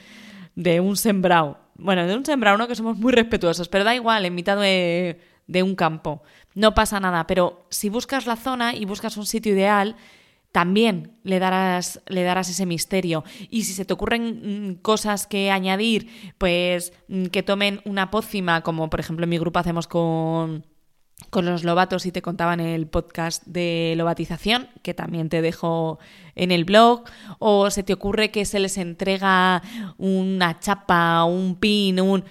de 0.56 0.79
un 0.79 0.98
sembrado. 0.98 1.58
Bueno, 1.75 2.06
de 2.06 2.15
un 2.15 2.25
sembrado 2.25 2.58
no 2.58 2.67
que 2.67 2.75
somos 2.75 2.98
muy 2.98 3.13
respetuosos, 3.13 3.70
pero 3.70 3.84
da 3.84 3.96
igual, 3.96 4.25
en 4.25 4.36
mitad 4.36 4.58
de, 4.58 5.20
de 5.48 5.63
un 5.63 5.75
campo. 5.75 6.22
No 6.53 6.74
pasa 6.74 7.00
nada, 7.00 7.27
pero 7.27 7.65
si 7.70 7.89
buscas 7.89 8.25
la 8.25 8.36
zona 8.36 8.75
y 8.75 8.86
buscas 8.86 9.17
un 9.17 9.25
sitio 9.25 9.53
ideal, 9.53 9.96
también 10.58 11.12
le 11.22 11.38
darás, 11.38 12.02
le 12.08 12.24
darás 12.24 12.50
ese 12.50 12.66
misterio. 12.66 13.24
Y 13.52 13.66
si 13.66 13.74
se 13.74 13.86
te 13.86 13.94
ocurren 13.94 14.72
mm, 14.72 14.76
cosas 14.82 15.28
que 15.28 15.52
añadir, 15.52 16.10
pues 16.40 16.94
mm, 17.10 17.26
que 17.26 17.44
tomen 17.44 17.80
una 17.86 18.10
pócima, 18.10 18.62
como 18.62 18.90
por 18.90 19.00
ejemplo 19.00 19.26
en 19.26 19.30
mi 19.30 19.38
grupo 19.38 19.60
hacemos 19.60 19.86
con, 19.86 20.66
con 21.30 21.46
los 21.46 21.64
lobatos 21.64 22.08
y 22.08 22.12
te 22.12 22.24
contaba 22.24 22.56
en 22.56 22.62
el 22.62 22.88
podcast 22.88 23.46
de 23.46 23.94
lobatización, 23.98 24.68
que 24.82 24.96
también 24.96 25.30
te 25.30 25.44
dejo 25.44 26.00
en 26.34 26.50
el 26.50 26.66
blog, 26.66 27.04
o 27.38 27.70
se 27.70 27.84
te 27.84 27.94
ocurre 27.94 28.32
que 28.32 28.44
se 28.44 28.60
les 28.60 28.80
entrega 28.80 29.62
una 30.00 30.60
chapa, 30.60 31.24
un 31.26 31.58
pin, 31.60 32.02
un... 32.02 32.24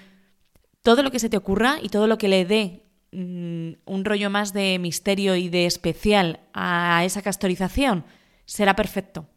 Todo 0.82 1.04
lo 1.04 1.12
que 1.12 1.20
se 1.20 1.28
te 1.28 1.36
ocurra 1.36 1.78
y 1.80 1.90
todo 1.90 2.08
lo 2.08 2.18
que 2.18 2.26
le 2.26 2.44
dé 2.44 2.86
mm, 3.12 3.74
un 3.84 4.04
rollo 4.04 4.30
más 4.30 4.52
de 4.52 4.80
misterio 4.80 5.36
y 5.36 5.48
de 5.48 5.66
especial 5.66 6.40
a 6.54 7.04
esa 7.04 7.22
castorización, 7.22 8.04
será 8.46 8.74
perfecto. 8.74 9.28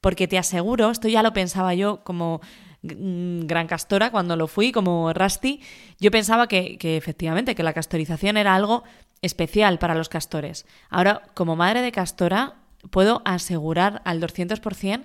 Porque 0.00 0.28
te 0.28 0.38
aseguro, 0.38 0.90
esto 0.90 1.08
ya 1.08 1.22
lo 1.22 1.32
pensaba 1.32 1.74
yo 1.74 2.04
como 2.04 2.40
mm, 2.82 3.40
gran 3.46 3.66
castora 3.66 4.10
cuando 4.10 4.36
lo 4.36 4.46
fui, 4.46 4.72
como 4.72 5.12
Rusty, 5.12 5.60
yo 5.98 6.10
pensaba 6.10 6.46
que, 6.46 6.78
efectivamente, 6.80 7.54
que 7.54 7.62
la 7.62 7.72
castorización 7.72 8.36
era 8.36 8.54
algo 8.54 8.84
especial 9.22 9.78
para 9.78 9.94
los 9.94 10.08
castores. 10.08 10.66
Ahora, 10.90 11.22
como 11.34 11.56
madre 11.56 11.82
de 11.82 11.92
castora, 11.92 12.56
puedo 12.90 13.22
asegurar 13.24 14.02
al 14.04 14.20
200% 14.20 15.04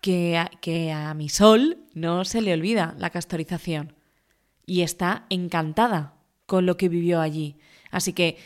que 0.00 0.42
que 0.62 0.92
a 0.92 1.12
mi 1.12 1.28
sol 1.28 1.76
no 1.92 2.24
se 2.24 2.40
le 2.40 2.54
olvida 2.54 2.94
la 2.98 3.10
castorización. 3.10 3.94
Y 4.64 4.80
está 4.80 5.26
encantada 5.28 6.14
con 6.46 6.64
lo 6.64 6.76
que 6.76 6.88
vivió 6.88 7.20
allí. 7.20 7.58
Así 7.90 8.12
que 8.12 8.38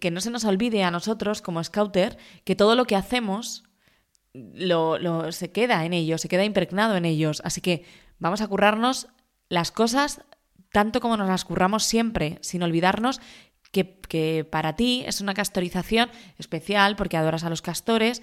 que 0.00 0.10
no 0.10 0.20
se 0.20 0.30
nos 0.30 0.44
olvide 0.44 0.82
a 0.82 0.90
nosotros 0.90 1.42
como 1.42 1.62
scouter 1.62 2.16
que 2.44 2.56
todo 2.56 2.74
lo 2.74 2.86
que 2.86 2.96
hacemos 2.96 3.64
lo, 4.32 5.30
se 5.32 5.52
queda 5.52 5.84
en 5.84 5.92
ellos, 5.92 6.20
se 6.22 6.28
queda 6.28 6.44
impregnado 6.44 6.96
en 6.96 7.04
ellos. 7.04 7.42
Así 7.44 7.60
que 7.60 7.84
vamos 8.18 8.40
a 8.40 8.48
currarnos 8.48 9.08
las 9.48 9.70
cosas 9.70 10.22
tanto 10.72 11.00
como 11.00 11.16
nos 11.16 11.28
las 11.28 11.44
curramos 11.44 11.84
siempre, 11.84 12.38
sin 12.40 12.62
olvidarnos 12.62 13.20
que, 13.72 13.98
que, 14.08 14.46
para 14.50 14.76
ti 14.76 15.04
es 15.06 15.20
una 15.20 15.34
castorización 15.34 16.10
especial 16.38 16.96
porque 16.96 17.16
adoras 17.16 17.44
a 17.44 17.50
los 17.50 17.62
castores, 17.62 18.22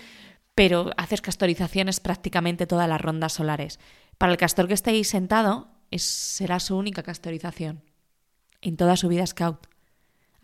pero 0.53 0.91
haces 0.97 1.21
castorizaciones 1.21 1.99
prácticamente 1.99 2.67
todas 2.67 2.89
las 2.89 3.01
rondas 3.01 3.33
solares. 3.33 3.79
Para 4.17 4.31
el 4.31 4.37
castor 4.37 4.67
que 4.67 4.73
esté 4.73 4.91
ahí 4.91 5.03
sentado, 5.03 5.69
es, 5.91 6.03
será 6.03 6.59
su 6.59 6.77
única 6.77 7.03
castorización 7.03 7.83
en 8.61 8.77
toda 8.77 8.95
su 8.95 9.07
vida 9.07 9.25
scout. 9.25 9.67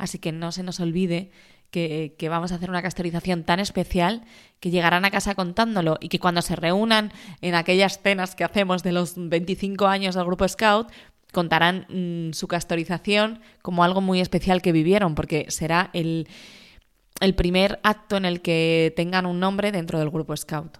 Así 0.01 0.17
que 0.17 0.31
no 0.31 0.51
se 0.51 0.63
nos 0.63 0.79
olvide 0.79 1.29
que, 1.69 2.15
vamos 2.27 2.51
a 2.51 2.55
hacer 2.55 2.71
una 2.71 2.81
castorización 2.81 3.43
tan 3.43 3.59
especial 3.59 4.23
que 4.59 4.71
llegarán 4.71 5.05
a 5.05 5.11
casa 5.11 5.35
contándolo 5.35 5.99
y 6.01 6.09
que 6.09 6.17
cuando 6.17 6.41
se 6.41 6.55
reúnan 6.55 7.13
en 7.41 7.53
aquellas 7.53 8.01
cenas 8.01 8.33
que 8.33 8.43
hacemos 8.43 8.81
de 8.81 8.93
los 8.93 9.13
25 9.15 9.85
años 9.85 10.15
del 10.15 10.25
grupo 10.25 10.47
Scout, 10.47 10.91
contarán 11.31 11.85
mm, 11.87 12.33
su 12.33 12.47
castorización 12.47 13.41
como 13.61 13.83
algo 13.83 14.01
muy 14.01 14.21
especial 14.21 14.63
que 14.63 14.71
vivieron, 14.71 15.13
porque 15.13 15.45
será 15.49 15.91
el, 15.93 16.27
el 17.19 17.35
primer 17.35 17.79
acto 17.83 18.17
en 18.17 18.25
el 18.25 18.41
que 18.41 18.91
tengan 18.95 19.27
un 19.27 19.39
nombre 19.39 19.71
dentro 19.71 19.99
del 19.99 20.09
grupo 20.09 20.35
Scout. 20.35 20.79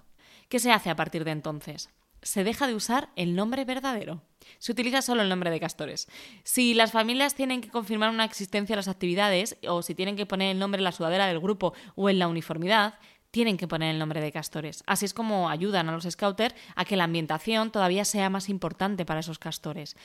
¿Qué 0.50 0.58
se 0.58 0.72
hace 0.72 0.90
a 0.90 0.96
partir 0.96 1.26
de 1.26 1.32
entonces? 1.32 1.92
Se 2.24 2.44
deja 2.44 2.66
de 2.66 2.74
usar 2.74 3.10
el 3.16 3.36
nombre 3.36 3.66
verdadero. 3.66 4.24
Se 4.60 4.72
utiliza 4.72 5.02
solo 5.02 5.22
el 5.22 5.30
nombre 5.30 5.52
de 5.52 5.60
castores. 5.60 6.08
Si 6.44 6.74
las 6.74 6.92
familias 6.92 7.36
tienen 7.36 7.62
que 7.62 7.70
confirmar 7.70 8.10
una 8.10 8.26
existencia 8.26 8.74
de 8.74 8.78
las 8.78 8.88
actividades 8.88 9.58
o 9.68 9.82
si 9.82 9.96
tienen 9.96 10.16
que 10.16 10.26
poner 10.26 10.52
el 10.52 10.60
nombre 10.60 10.80
en 10.80 10.86
la 10.86 10.92
sudadera 10.92 11.28
del 11.28 11.40
grupo 11.40 11.74
o 11.96 12.10
en 12.10 12.20
la 12.20 12.28
uniformidad, 12.28 12.96
tienen 13.32 13.58
que 13.58 13.68
poner 13.68 13.92
el 13.92 14.00
nombre 14.00 14.22
de 14.22 14.32
castores. 14.32 14.84
Así 14.86 15.06
es 15.06 15.14
como 15.14 15.50
ayudan 15.50 15.90
a 15.90 15.94
los 15.94 16.04
scouters 16.04 16.54
a 16.76 16.86
que 16.86 16.98
la 16.98 17.06
ambientación 17.06 17.72
todavía 17.72 18.06
sea 18.06 18.30
más 18.30 18.50
importante 18.50 19.06
para 19.06 19.22
esos 19.22 19.40
castores. 19.40 19.96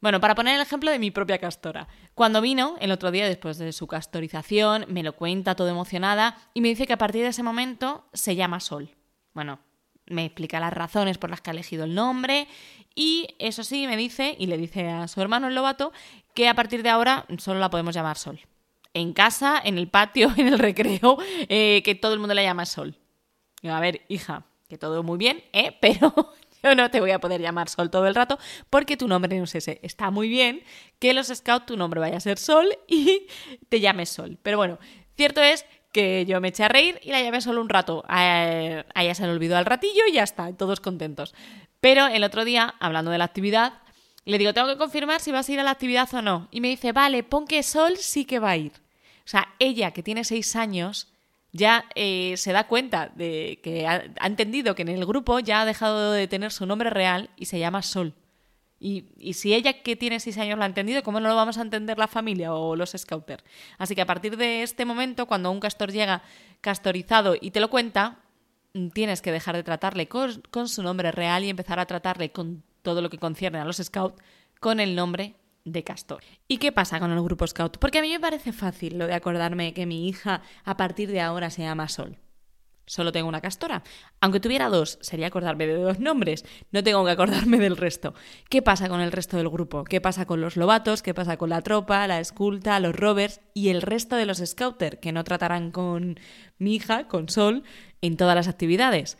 Bueno, 0.00 0.20
para 0.20 0.34
poner 0.34 0.56
el 0.56 0.60
ejemplo 0.60 0.90
de 0.90 0.98
mi 0.98 1.10
propia 1.10 1.38
castora. 1.38 1.88
Cuando 2.14 2.42
vino 2.42 2.76
el 2.80 2.90
otro 2.90 3.10
día 3.10 3.26
después 3.26 3.56
de 3.56 3.72
su 3.72 3.86
castorización, 3.86 4.84
me 4.88 5.02
lo 5.02 5.14
cuenta 5.14 5.54
todo 5.54 5.68
emocionada 5.68 6.36
y 6.52 6.60
me 6.60 6.68
dice 6.68 6.86
que 6.86 6.92
a 6.92 6.98
partir 6.98 7.22
de 7.22 7.28
ese 7.28 7.42
momento 7.42 8.04
se 8.12 8.36
llama 8.36 8.60
Sol. 8.60 8.90
Bueno, 9.32 9.60
me 10.06 10.24
explica 10.24 10.60
las 10.60 10.72
razones 10.72 11.18
por 11.18 11.30
las 11.30 11.40
que 11.40 11.50
ha 11.50 11.52
elegido 11.52 11.84
el 11.84 11.94
nombre 11.94 12.48
y 12.94 13.28
eso 13.38 13.64
sí 13.64 13.86
me 13.86 13.96
dice 13.96 14.36
y 14.38 14.46
le 14.46 14.56
dice 14.56 14.88
a 14.88 15.08
su 15.08 15.20
hermano 15.20 15.48
el 15.48 15.54
lobato 15.54 15.92
que 16.34 16.48
a 16.48 16.54
partir 16.54 16.82
de 16.82 16.90
ahora 16.90 17.26
solo 17.38 17.60
la 17.60 17.70
podemos 17.70 17.94
llamar 17.94 18.18
Sol. 18.18 18.40
En 18.92 19.12
casa, 19.12 19.60
en 19.64 19.78
el 19.78 19.88
patio, 19.88 20.32
en 20.36 20.48
el 20.48 20.58
recreo, 20.58 21.18
eh, 21.48 21.82
que 21.84 21.94
todo 21.94 22.12
el 22.12 22.20
mundo 22.20 22.34
la 22.34 22.42
llama 22.42 22.66
Sol. 22.66 22.96
A 23.64 23.80
ver, 23.80 24.02
hija, 24.08 24.44
que 24.68 24.78
todo 24.78 25.02
muy 25.02 25.18
bien, 25.18 25.42
¿eh? 25.52 25.76
pero 25.80 26.12
yo 26.62 26.74
no 26.74 26.90
te 26.90 27.00
voy 27.00 27.10
a 27.10 27.18
poder 27.18 27.40
llamar 27.40 27.68
Sol 27.68 27.90
todo 27.90 28.06
el 28.06 28.14
rato 28.14 28.38
porque 28.70 28.96
tu 28.96 29.08
nombre 29.08 29.36
no 29.36 29.44
es 29.44 29.54
ese. 29.54 29.80
Está 29.82 30.10
muy 30.10 30.28
bien 30.28 30.62
que 30.98 31.14
los 31.14 31.28
scouts 31.28 31.66
tu 31.66 31.76
nombre 31.76 32.00
vaya 32.00 32.18
a 32.18 32.20
ser 32.20 32.38
Sol 32.38 32.68
y 32.86 33.26
te 33.68 33.80
llames 33.80 34.10
Sol. 34.10 34.38
Pero 34.42 34.56
bueno, 34.56 34.78
cierto 35.16 35.42
es 35.42 35.64
que 35.94 36.26
yo 36.26 36.40
me 36.40 36.48
eché 36.48 36.64
a 36.64 36.68
reír 36.68 36.98
y 37.02 37.12
la 37.12 37.22
llamé 37.22 37.40
solo 37.40 37.62
un 37.62 37.68
rato. 37.68 38.04
A, 38.08 38.82
ella 38.96 39.14
se 39.14 39.26
le 39.26 39.32
olvidó 39.32 39.56
al 39.56 39.64
ratillo 39.64 40.02
y 40.10 40.14
ya 40.14 40.24
está, 40.24 40.52
todos 40.52 40.80
contentos. 40.80 41.34
Pero 41.80 42.08
el 42.08 42.24
otro 42.24 42.44
día, 42.44 42.74
hablando 42.80 43.12
de 43.12 43.18
la 43.18 43.24
actividad, 43.24 43.74
le 44.24 44.38
digo, 44.38 44.52
tengo 44.52 44.68
que 44.68 44.76
confirmar 44.76 45.20
si 45.20 45.30
vas 45.30 45.48
a 45.48 45.52
ir 45.52 45.60
a 45.60 45.62
la 45.62 45.70
actividad 45.70 46.12
o 46.12 46.20
no. 46.20 46.48
Y 46.50 46.60
me 46.60 46.68
dice, 46.68 46.90
vale, 46.90 47.22
pon 47.22 47.46
que 47.46 47.62
Sol 47.62 47.96
sí 47.96 48.24
que 48.24 48.40
va 48.40 48.50
a 48.50 48.56
ir. 48.56 48.72
O 49.24 49.28
sea, 49.28 49.54
ella, 49.60 49.92
que 49.92 50.02
tiene 50.02 50.24
seis 50.24 50.56
años, 50.56 51.08
ya 51.52 51.84
eh, 51.94 52.34
se 52.36 52.52
da 52.52 52.66
cuenta 52.66 53.12
de 53.14 53.60
que 53.62 53.86
ha, 53.86 54.02
entendido 54.26 54.74
que 54.74 54.82
en 54.82 54.88
el 54.88 55.06
grupo 55.06 55.38
ya 55.38 55.60
ha 55.60 55.64
dejado 55.64 56.10
de 56.10 56.26
tener 56.26 56.50
su 56.50 56.66
nombre 56.66 56.90
real 56.90 57.30
y 57.36 57.46
se 57.46 57.60
llama 57.60 57.82
Sol. 57.82 58.14
Y, 58.86 59.32
si 59.32 59.54
ella 59.54 59.82
que 59.82 59.96
tiene 59.96 60.20
seis 60.20 60.36
años 60.36 60.58
lo 60.58 60.62
ha 60.62 60.66
entendido, 60.66 61.02
¿cómo 61.02 61.18
no 61.18 61.30
lo 61.30 61.36
vamos 61.36 61.56
a 61.56 61.62
entender 61.62 61.96
la 61.96 62.06
familia 62.06 62.52
o 62.52 62.76
los 62.76 62.92
scouters? 62.94 63.42
Así 63.78 63.94
que 63.94 64.02
a 64.02 64.06
partir 64.06 64.36
de 64.36 64.62
este 64.62 64.84
momento, 64.84 65.24
cuando 65.24 65.50
un 65.50 65.58
castor 65.58 65.90
llega 65.90 66.22
castorizado 66.60 67.34
y 67.40 67.50
te 67.50 67.60
lo 67.60 67.70
cuenta, 67.70 68.18
mm, 68.74 68.88
tienes 68.88 69.22
que 69.22 69.32
dejar 69.32 69.56
de 69.56 69.62
tratarle 69.62 70.06
con, 70.06 70.42
con 70.50 70.68
su 70.68 70.82
nombre 70.82 71.12
real 71.12 71.44
y 71.44 71.48
empezar 71.48 71.80
a 71.80 71.86
tratarle 71.86 72.30
con 72.30 72.62
todo 72.82 73.00
lo 73.00 73.08
que 73.08 73.16
concierne 73.16 73.58
a 73.58 73.64
los 73.64 73.78
scouts 73.78 74.22
con 74.60 74.80
el 74.80 74.94
nombre 74.94 75.34
de 75.64 75.82
castor. 75.82 76.22
¿Y 76.46 76.58
qué 76.58 76.70
pasa 76.70 77.00
con 77.00 77.10
el 77.10 77.22
grupo 77.22 77.46
scout? 77.46 77.78
Porque 77.78 78.00
a 78.00 78.02
mí 78.02 78.10
me 78.10 78.20
parece 78.20 78.52
fácil 78.52 78.98
lo 78.98 79.06
de 79.06 79.14
acordarme 79.14 79.72
que 79.72 79.86
mi 79.86 80.06
hija 80.06 80.42
a 80.62 80.76
partir 80.76 81.10
de 81.10 81.22
ahora 81.22 81.48
se 81.48 81.62
llama 81.62 81.88
Sol. 81.88 82.18
Solo 82.86 83.12
tengo 83.12 83.28
una 83.28 83.40
castora. 83.40 83.82
Aunque 84.20 84.40
tuviera 84.40 84.68
dos, 84.68 84.98
sería 85.00 85.28
acordarme 85.28 85.66
de 85.66 85.74
dos 85.74 86.00
nombres. 86.00 86.44
No 86.70 86.82
tengo 86.82 87.04
que 87.04 87.12
acordarme 87.12 87.58
del 87.58 87.76
resto. 87.76 88.14
¿Qué 88.48 88.62
pasa 88.62 88.88
con 88.88 89.00
el 89.00 89.12
resto 89.12 89.36
del 89.36 89.48
grupo? 89.48 89.84
¿Qué 89.84 90.00
pasa 90.00 90.26
con 90.26 90.40
los 90.40 90.56
lobatos? 90.56 91.02
¿Qué 91.02 91.14
pasa 91.14 91.36
con 91.36 91.50
la 91.50 91.62
tropa, 91.62 92.06
la 92.06 92.20
esculta, 92.20 92.80
los 92.80 92.94
rovers 92.94 93.40
y 93.54 93.70
el 93.70 93.82
resto 93.82 94.16
de 94.16 94.26
los 94.26 94.38
scouters 94.38 94.98
que 94.98 95.12
no 95.12 95.24
tratarán 95.24 95.70
con 95.70 96.18
mi 96.58 96.74
hija, 96.74 97.08
con 97.08 97.28
Sol, 97.28 97.64
en 98.02 98.16
todas 98.16 98.34
las 98.34 98.48
actividades? 98.48 99.16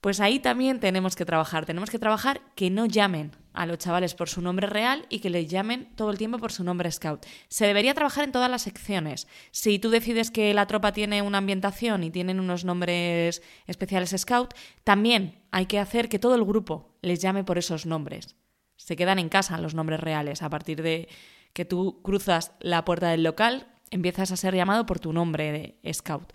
Pues 0.00 0.20
ahí 0.20 0.38
también 0.38 0.78
tenemos 0.78 1.16
que 1.16 1.24
trabajar. 1.24 1.66
Tenemos 1.66 1.90
que 1.90 1.98
trabajar 1.98 2.40
que 2.54 2.70
no 2.70 2.86
llamen 2.86 3.32
a 3.58 3.66
los 3.66 3.78
chavales 3.78 4.14
por 4.14 4.28
su 4.28 4.40
nombre 4.40 4.68
real 4.68 5.04
y 5.08 5.18
que 5.18 5.30
les 5.30 5.48
llamen 5.48 5.88
todo 5.96 6.12
el 6.12 6.16
tiempo 6.16 6.38
por 6.38 6.52
su 6.52 6.62
nombre 6.62 6.92
scout. 6.92 7.26
Se 7.48 7.66
debería 7.66 7.92
trabajar 7.92 8.22
en 8.22 8.30
todas 8.30 8.48
las 8.48 8.62
secciones. 8.62 9.26
Si 9.50 9.80
tú 9.80 9.90
decides 9.90 10.30
que 10.30 10.54
la 10.54 10.68
tropa 10.68 10.92
tiene 10.92 11.22
una 11.22 11.38
ambientación 11.38 12.04
y 12.04 12.10
tienen 12.12 12.38
unos 12.38 12.64
nombres 12.64 13.42
especiales 13.66 14.14
scout, 14.16 14.54
también 14.84 15.42
hay 15.50 15.66
que 15.66 15.80
hacer 15.80 16.08
que 16.08 16.20
todo 16.20 16.36
el 16.36 16.44
grupo 16.44 16.96
les 17.02 17.18
llame 17.18 17.42
por 17.42 17.58
esos 17.58 17.84
nombres. 17.84 18.36
se 18.76 18.94
quedan 18.94 19.18
en 19.18 19.28
casa 19.28 19.58
los 19.58 19.74
nombres 19.74 19.98
reales. 19.98 20.40
A 20.42 20.50
partir 20.50 20.80
de 20.80 21.08
que 21.52 21.64
tú 21.64 22.00
cruzas 22.02 22.52
la 22.60 22.84
puerta 22.84 23.08
del 23.08 23.24
local, 23.24 23.66
empiezas 23.90 24.30
a 24.30 24.36
ser 24.36 24.54
llamado 24.54 24.86
por 24.86 25.00
tu 25.00 25.12
nombre 25.12 25.50
de 25.82 25.92
scout. 25.92 26.32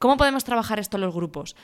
¿Cómo 0.00 0.16
podemos 0.16 0.42
trabajar 0.42 0.80
esto 0.80 0.98
los 0.98 1.14
grupos? 1.14 1.54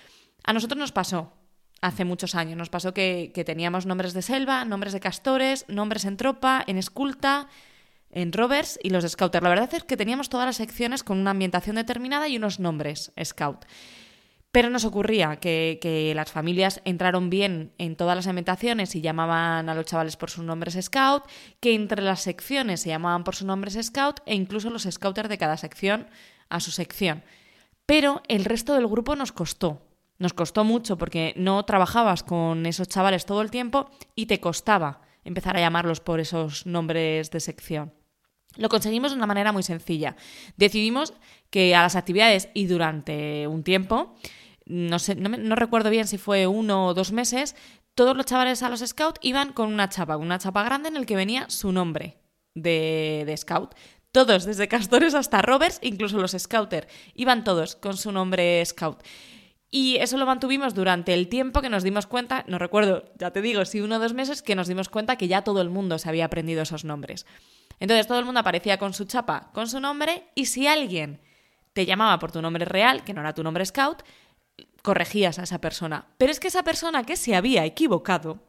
A 0.45 0.53
nosotros 0.53 0.79
nos 0.79 0.93
pasó 0.93 1.33
hace 1.81 2.05
muchos 2.05 2.35
años. 2.35 2.57
Nos 2.57 2.71
pasó 2.71 2.95
que, 2.95 3.33
teníamos 3.47 3.87
nombres 3.87 4.13
de 4.13 4.23
selva, 4.23 4.65
nombres 4.65 4.93
de 4.93 5.01
castores, 5.01 5.65
nombres 5.69 6.05
en 6.05 6.17
tropa, 6.17 6.63
en 6.67 6.79
esculta, 6.79 7.49
en 8.11 8.33
rovers 8.33 8.79
y 8.83 8.91
los 8.91 9.03
de 9.03 9.09
scouter. 9.09 9.43
La 9.43 9.49
verdad 9.49 9.73
es 9.73 9.85
que 9.85 9.97
teníamos 9.97 10.29
todas 10.29 10.47
las 10.47 10.57
secciones 10.57 11.05
con 11.05 11.19
una 11.19 11.31
ambientación 11.31 11.77
determinada 11.77 12.29
y 12.29 12.37
unos 12.37 12.61
nombres 12.61 13.13
scout. 13.23 13.65
Pero 14.53 14.69
nos 14.69 14.85
ocurría 14.85 15.37
que, 15.37 16.13
las 16.17 16.33
familias 16.33 16.83
entraron 16.85 17.31
bien 17.31 17.73
en 17.79 17.95
todas 17.95 18.17
las 18.17 18.27
ambientaciones 18.27 18.97
y 18.97 19.01
llamaban 19.01 19.69
a 19.69 19.75
los 19.75 19.87
chavales 19.87 20.17
por 20.17 20.29
sus 20.29 20.45
nombres 20.45 20.77
scout, 20.81 21.23
que 21.61 21.75
entre 21.75 22.03
las 22.03 22.23
secciones 22.23 22.81
se 22.81 22.89
llamaban 22.89 23.23
por 23.23 23.37
sus 23.37 23.47
nombres 23.47 23.79
scout 23.81 24.21
e 24.27 24.35
incluso 24.35 24.69
los 24.71 24.89
scouters 24.91 25.29
de 25.29 25.39
cada 25.39 25.57
sección 25.57 26.09
a 26.49 26.59
su 26.59 26.73
sección. 26.73 27.23
Pero 27.87 28.23
el 28.27 28.45
resto 28.45 28.75
del 28.75 28.89
grupo 28.89 29.15
nos 29.15 29.31
costó. 29.31 29.90
Nos 30.21 30.35
costó 30.35 30.65
mucho 30.65 30.99
porque 30.99 31.33
no 31.37 31.65
trabajabas 31.65 32.23
con 32.23 32.67
esos 32.67 32.89
chavales 32.89 33.25
todo 33.25 33.41
el 33.41 33.51
tiempo 33.51 33.91
y 34.15 34.27
te 34.27 34.39
costaba 34.39 35.01
empezar 35.25 35.57
a 35.57 35.61
llamarlos 35.61 36.01
por 36.01 36.21
esos 36.21 36.67
nombres 36.67 37.31
de 37.31 37.41
sección. 37.41 37.95
Lo 38.57 38.69
conseguimos 38.69 39.13
de 39.13 39.17
una 39.17 39.27
manera 39.27 39.51
muy 39.51 39.63
sencilla. 39.63 40.17
Decidimos 40.59 41.15
que 41.49 41.75
a 41.75 41.81
las 41.81 41.97
actividades 41.97 42.51
y 42.53 42.67
durante 42.67 43.47
un 43.47 43.63
tiempo 43.65 44.15
no, 44.67 44.99
recuerdo 45.57 45.89
bien 45.89 46.07
si 46.07 46.19
fue 46.19 46.47
uno 46.47 46.89
o 46.89 46.95
dos 46.95 47.13
meses, 47.13 47.57
todos 47.95 48.15
los 48.15 48.27
chavales 48.27 48.63
a 48.63 48.69
los 48.69 48.81
scouts 48.81 49.21
iban 49.23 49.55
con 49.55 49.73
una 49.73 49.89
chapa, 49.89 50.19
una 50.19 50.39
chapa 50.39 50.63
grande 50.65 50.91
en 50.91 50.97
el 50.97 51.07
que 51.07 51.17
venía 51.17 51.49
su 51.49 51.73
nombre 51.73 52.19
de, 52.55 53.23
de 53.25 53.37
scout. 53.39 53.75
Todos, 54.13 54.45
desde 54.45 54.69
castores 54.69 55.15
hasta 55.15 55.41
rovers, 55.41 55.79
incluso 55.81 56.19
los 56.19 56.33
scouter, 56.39 56.89
iban 57.15 57.43
todos 57.43 57.75
con 57.75 57.97
su 57.97 58.13
nombre 58.13 58.63
scout. 58.67 59.03
Y 59.71 59.97
eso 59.97 60.19
lo 60.19 60.27
mantuvimos 60.27 60.75
durante 60.75 61.15
el 61.15 61.29
tiempo 61.29 61.63
que 61.63 61.69
nos 61.69 61.85
dimos 61.85 62.07
cuenta, 62.07 62.45
no 62.49 62.59
recuerdo, 62.59 63.05
ya 63.19 63.31
te 63.31 63.41
digo, 63.41 63.65
si 63.65 63.81
uno 63.81 63.97
o 63.97 63.99
dos 64.01 64.15
meses, 64.15 64.43
que 64.43 64.57
nos 64.57 64.67
dimos 64.67 64.89
cuenta 64.89 65.17
que 65.17 65.29
ya 65.29 65.43
todo 65.43 65.61
el 65.61 65.71
mundo 65.71 65.99
se 65.99 66.09
había 66.09 66.25
aprendido 66.25 66.63
esos 66.63 66.85
nombres. 66.85 67.25
Entonces 67.79 68.09
todo 68.09 68.19
el 68.19 68.25
mundo 68.25 68.41
aparecía 68.41 68.79
con 68.79 68.93
su 68.93 69.05
chapa, 69.05 69.51
con 69.55 69.69
su 69.69 69.79
nombre, 69.79 70.25
y 70.35 70.47
si 70.47 70.67
alguien 70.67 71.21
te 71.73 71.87
llamaba 71.87 72.19
por 72.19 72.33
tu 72.33 72.43
nombre 72.43 72.65
real, 72.65 73.05
que 73.05 73.15
no 73.15 73.21
era 73.21 73.33
tu 73.33 73.45
nombre 73.45 73.65
scout, 73.65 74.03
corregías 74.83 75.39
a 75.39 75.45
esa 75.45 75.61
persona. 75.61 76.07
Pero 76.19 76.33
es 76.33 76.41
que 76.41 76.49
esa 76.49 76.65
persona 76.65 77.05
que 77.05 77.17
se 77.17 77.37
había 77.37 77.65
equivocado, 77.65 78.41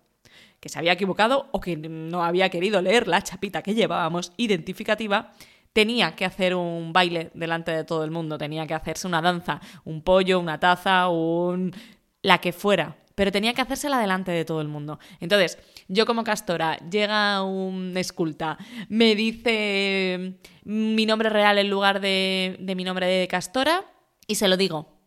que 0.59 0.69
se 0.69 0.79
había 0.79 0.93
equivocado 0.93 1.49
o 1.51 1.61
que 1.61 1.77
no 1.77 2.23
había 2.23 2.49
querido 2.49 2.81
leer 2.81 3.07
la 3.07 3.21
chapita 3.21 3.61
que 3.61 3.75
llevábamos 3.75 4.33
identificativa, 4.37 5.33
tenía 5.73 6.15
que 6.15 6.25
hacer 6.25 6.55
un 6.55 6.93
baile 6.93 7.31
delante 7.33 7.71
de 7.71 7.83
todo 7.83 8.03
el 8.03 8.11
mundo, 8.11 8.37
tenía 8.37 8.67
que 8.67 8.73
hacerse 8.73 9.07
una 9.07 9.21
danza, 9.21 9.61
un 9.85 10.01
pollo, 10.01 10.39
una 10.39 10.59
taza, 10.59 11.09
un... 11.09 11.73
la 12.21 12.39
que 12.39 12.53
fuera, 12.53 12.97
pero 13.15 13.31
tenía 13.31 13.53
que 13.53 13.61
hacérsela 13.61 13.99
delante 13.99 14.31
de 14.31 14.45
todo 14.45 14.61
el 14.61 14.67
mundo. 14.67 14.99
Entonces, 15.19 15.57
yo 15.87 16.05
como 16.05 16.23
castora, 16.23 16.77
llega 16.89 17.43
un 17.43 17.95
esculta, 17.95 18.57
me 18.89 19.15
dice 19.15 20.39
mi 20.63 21.05
nombre 21.05 21.29
real 21.29 21.57
en 21.57 21.69
lugar 21.69 22.01
de, 22.01 22.57
de 22.59 22.75
mi 22.75 22.83
nombre 22.83 23.07
de 23.07 23.27
castora 23.27 23.85
y 24.27 24.35
se 24.35 24.47
lo 24.47 24.57
digo. 24.57 25.01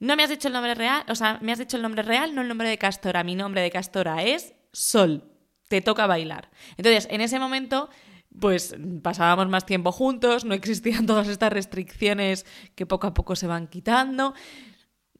No 0.00 0.16
me 0.16 0.22
has 0.22 0.30
dicho 0.30 0.48
el 0.48 0.54
nombre 0.54 0.74
real, 0.74 1.04
o 1.08 1.14
sea, 1.14 1.38
me 1.42 1.52
has 1.52 1.58
dicho 1.58 1.76
el 1.76 1.82
nombre 1.82 2.02
real, 2.02 2.34
no 2.34 2.40
el 2.40 2.48
nombre 2.48 2.70
de 2.70 2.78
Castora. 2.78 3.22
Mi 3.22 3.34
nombre 3.34 3.60
de 3.60 3.70
Castora 3.70 4.24
es 4.24 4.54
Sol. 4.72 5.22
Te 5.68 5.82
toca 5.82 6.06
bailar. 6.06 6.48
Entonces, 6.78 7.06
en 7.10 7.20
ese 7.20 7.38
momento, 7.38 7.90
pues 8.38 8.76
pasábamos 9.02 9.48
más 9.48 9.66
tiempo 9.66 9.92
juntos, 9.92 10.44
no 10.44 10.54
existían 10.54 11.06
todas 11.06 11.28
estas 11.28 11.52
restricciones 11.52 12.46
que 12.74 12.86
poco 12.86 13.06
a 13.06 13.14
poco 13.14 13.36
se 13.36 13.46
van 13.46 13.66
quitando. 13.66 14.34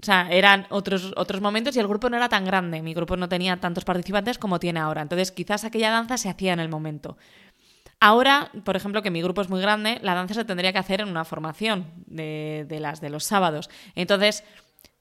O 0.03 0.05
sea, 0.05 0.29
eran 0.31 0.67
otros, 0.71 1.13
otros 1.17 1.43
momentos 1.43 1.77
y 1.77 1.81
el 1.81 1.87
grupo 1.87 2.09
no 2.09 2.17
era 2.17 2.29
tan 2.29 2.45
grande. 2.45 2.81
Mi 2.81 2.95
grupo 2.95 3.17
no 3.17 3.29
tenía 3.29 3.59
tantos 3.59 3.85
participantes 3.85 4.39
como 4.39 4.59
tiene 4.59 4.81
ahora. 4.81 5.03
Entonces, 5.03 5.31
quizás 5.31 5.65
aquella 5.65 5.91
danza 5.91 6.17
se 6.17 6.31
hacía 6.31 6.55
en 6.55 6.61
el 6.61 6.71
momento. 6.71 7.19
Ahora, 8.01 8.51
por 8.65 8.77
ejemplo, 8.77 9.03
que 9.03 9.11
mi 9.11 9.21
grupo 9.21 9.43
es 9.43 9.51
muy 9.51 9.61
grande, 9.61 9.99
la 10.01 10.15
danza 10.15 10.33
se 10.33 10.47
tendría 10.47 10.73
que 10.73 10.79
hacer 10.79 11.03
en 11.03 11.09
una 11.09 11.27
formación 11.27 11.93
de, 12.07 12.65
de 12.67 12.81
las 12.81 13.03
de 13.03 13.11
los 13.11 13.25
sábados. 13.25 13.69
Entonces, 13.95 14.43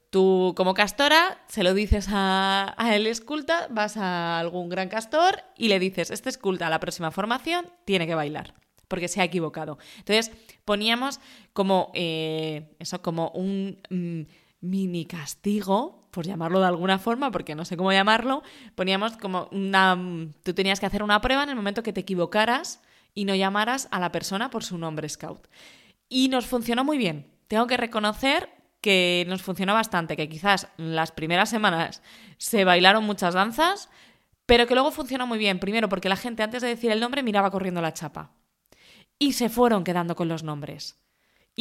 Tú, 0.10 0.54
como 0.58 0.74
castora, 0.74 1.38
se 1.48 1.64
lo 1.64 1.76
dices 1.76 2.08
a, 2.10 2.76
el 2.94 3.06
esculta, 3.06 3.68
vas 3.70 3.96
a 3.96 4.40
algún 4.40 4.68
gran 4.68 4.90
castor 4.90 5.44
y 5.56 5.68
le 5.68 5.78
dices, 5.78 6.10
este 6.10 6.30
esculta 6.30 6.66
a 6.66 6.70
la 6.72 6.80
próxima 6.80 7.12
formación 7.12 7.68
tiene 7.86 8.08
que 8.08 8.16
bailar, 8.16 8.56
porque 8.88 9.08
se 9.08 9.22
ha 9.22 9.24
equivocado. 9.24 9.78
Entonces, 9.98 10.32
poníamos 10.66 11.20
como, 11.54 11.92
eh, 11.94 12.76
eso, 12.80 13.04
como 13.04 13.30
un 13.36 13.80
mm, 13.92 14.22
mini 14.62 15.06
castigo, 15.06 16.08
por 16.10 16.26
llamarlo 16.26 16.60
de 16.60 16.66
alguna 16.66 16.98
forma, 16.98 17.30
porque 17.30 17.54
no 17.54 17.66
sé 17.66 17.78
cómo 17.78 17.92
llamarlo, 17.92 18.42
poníamos 18.74 19.16
como 19.18 19.48
una... 19.52 19.96
Tú 20.44 20.54
tenías 20.56 20.80
que 20.80 20.88
hacer 20.88 21.04
una 21.04 21.22
prueba 21.22 21.44
en 21.44 21.50
el 21.50 21.56
momento 21.56 21.84
que 21.84 21.94
te 21.94 22.02
equivocaras 22.02 22.82
y 23.14 23.26
no 23.26 23.36
llamaras 23.36 23.88
a 23.92 24.00
la 24.00 24.12
persona 24.12 24.50
por 24.50 24.64
su 24.64 24.80
nombre 24.80 25.08
scout. 25.08 25.48
Y 26.08 26.30
nos 26.30 26.48
funcionó 26.48 26.84
muy 26.84 26.98
bien. 26.98 27.32
Tengo 27.48 27.68
que 27.68 27.78
reconocer 27.78 28.50
que 28.82 29.26
nos 29.28 29.42
funcionó 29.42 29.74
bastante, 29.74 30.16
que 30.16 30.30
quizás 30.30 30.68
las 30.78 31.12
primeras 31.12 31.50
semanas 31.50 32.02
se 32.38 32.64
bailaron 32.64 33.04
muchas 33.04 33.34
danzas, 33.34 33.90
pero 34.46 34.66
que 34.68 34.74
luego 34.74 34.92
funcionó 34.92 35.28
muy 35.28 35.38
bien. 35.38 35.60
Primero 35.60 35.90
porque 35.90 36.10
la 36.10 36.16
gente 36.16 36.44
antes 36.44 36.62
de 36.62 36.70
decir 36.70 36.92
el 36.92 37.00
nombre 37.00 37.24
miraba 37.24 37.52
corriendo 37.52 37.82
la 37.82 37.94
chapa. 37.94 38.32
Y 39.20 39.34
se 39.34 39.50
fueron 39.50 39.84
quedando 39.84 40.16
con 40.16 40.30
los 40.30 40.44
nombres. 40.44 40.98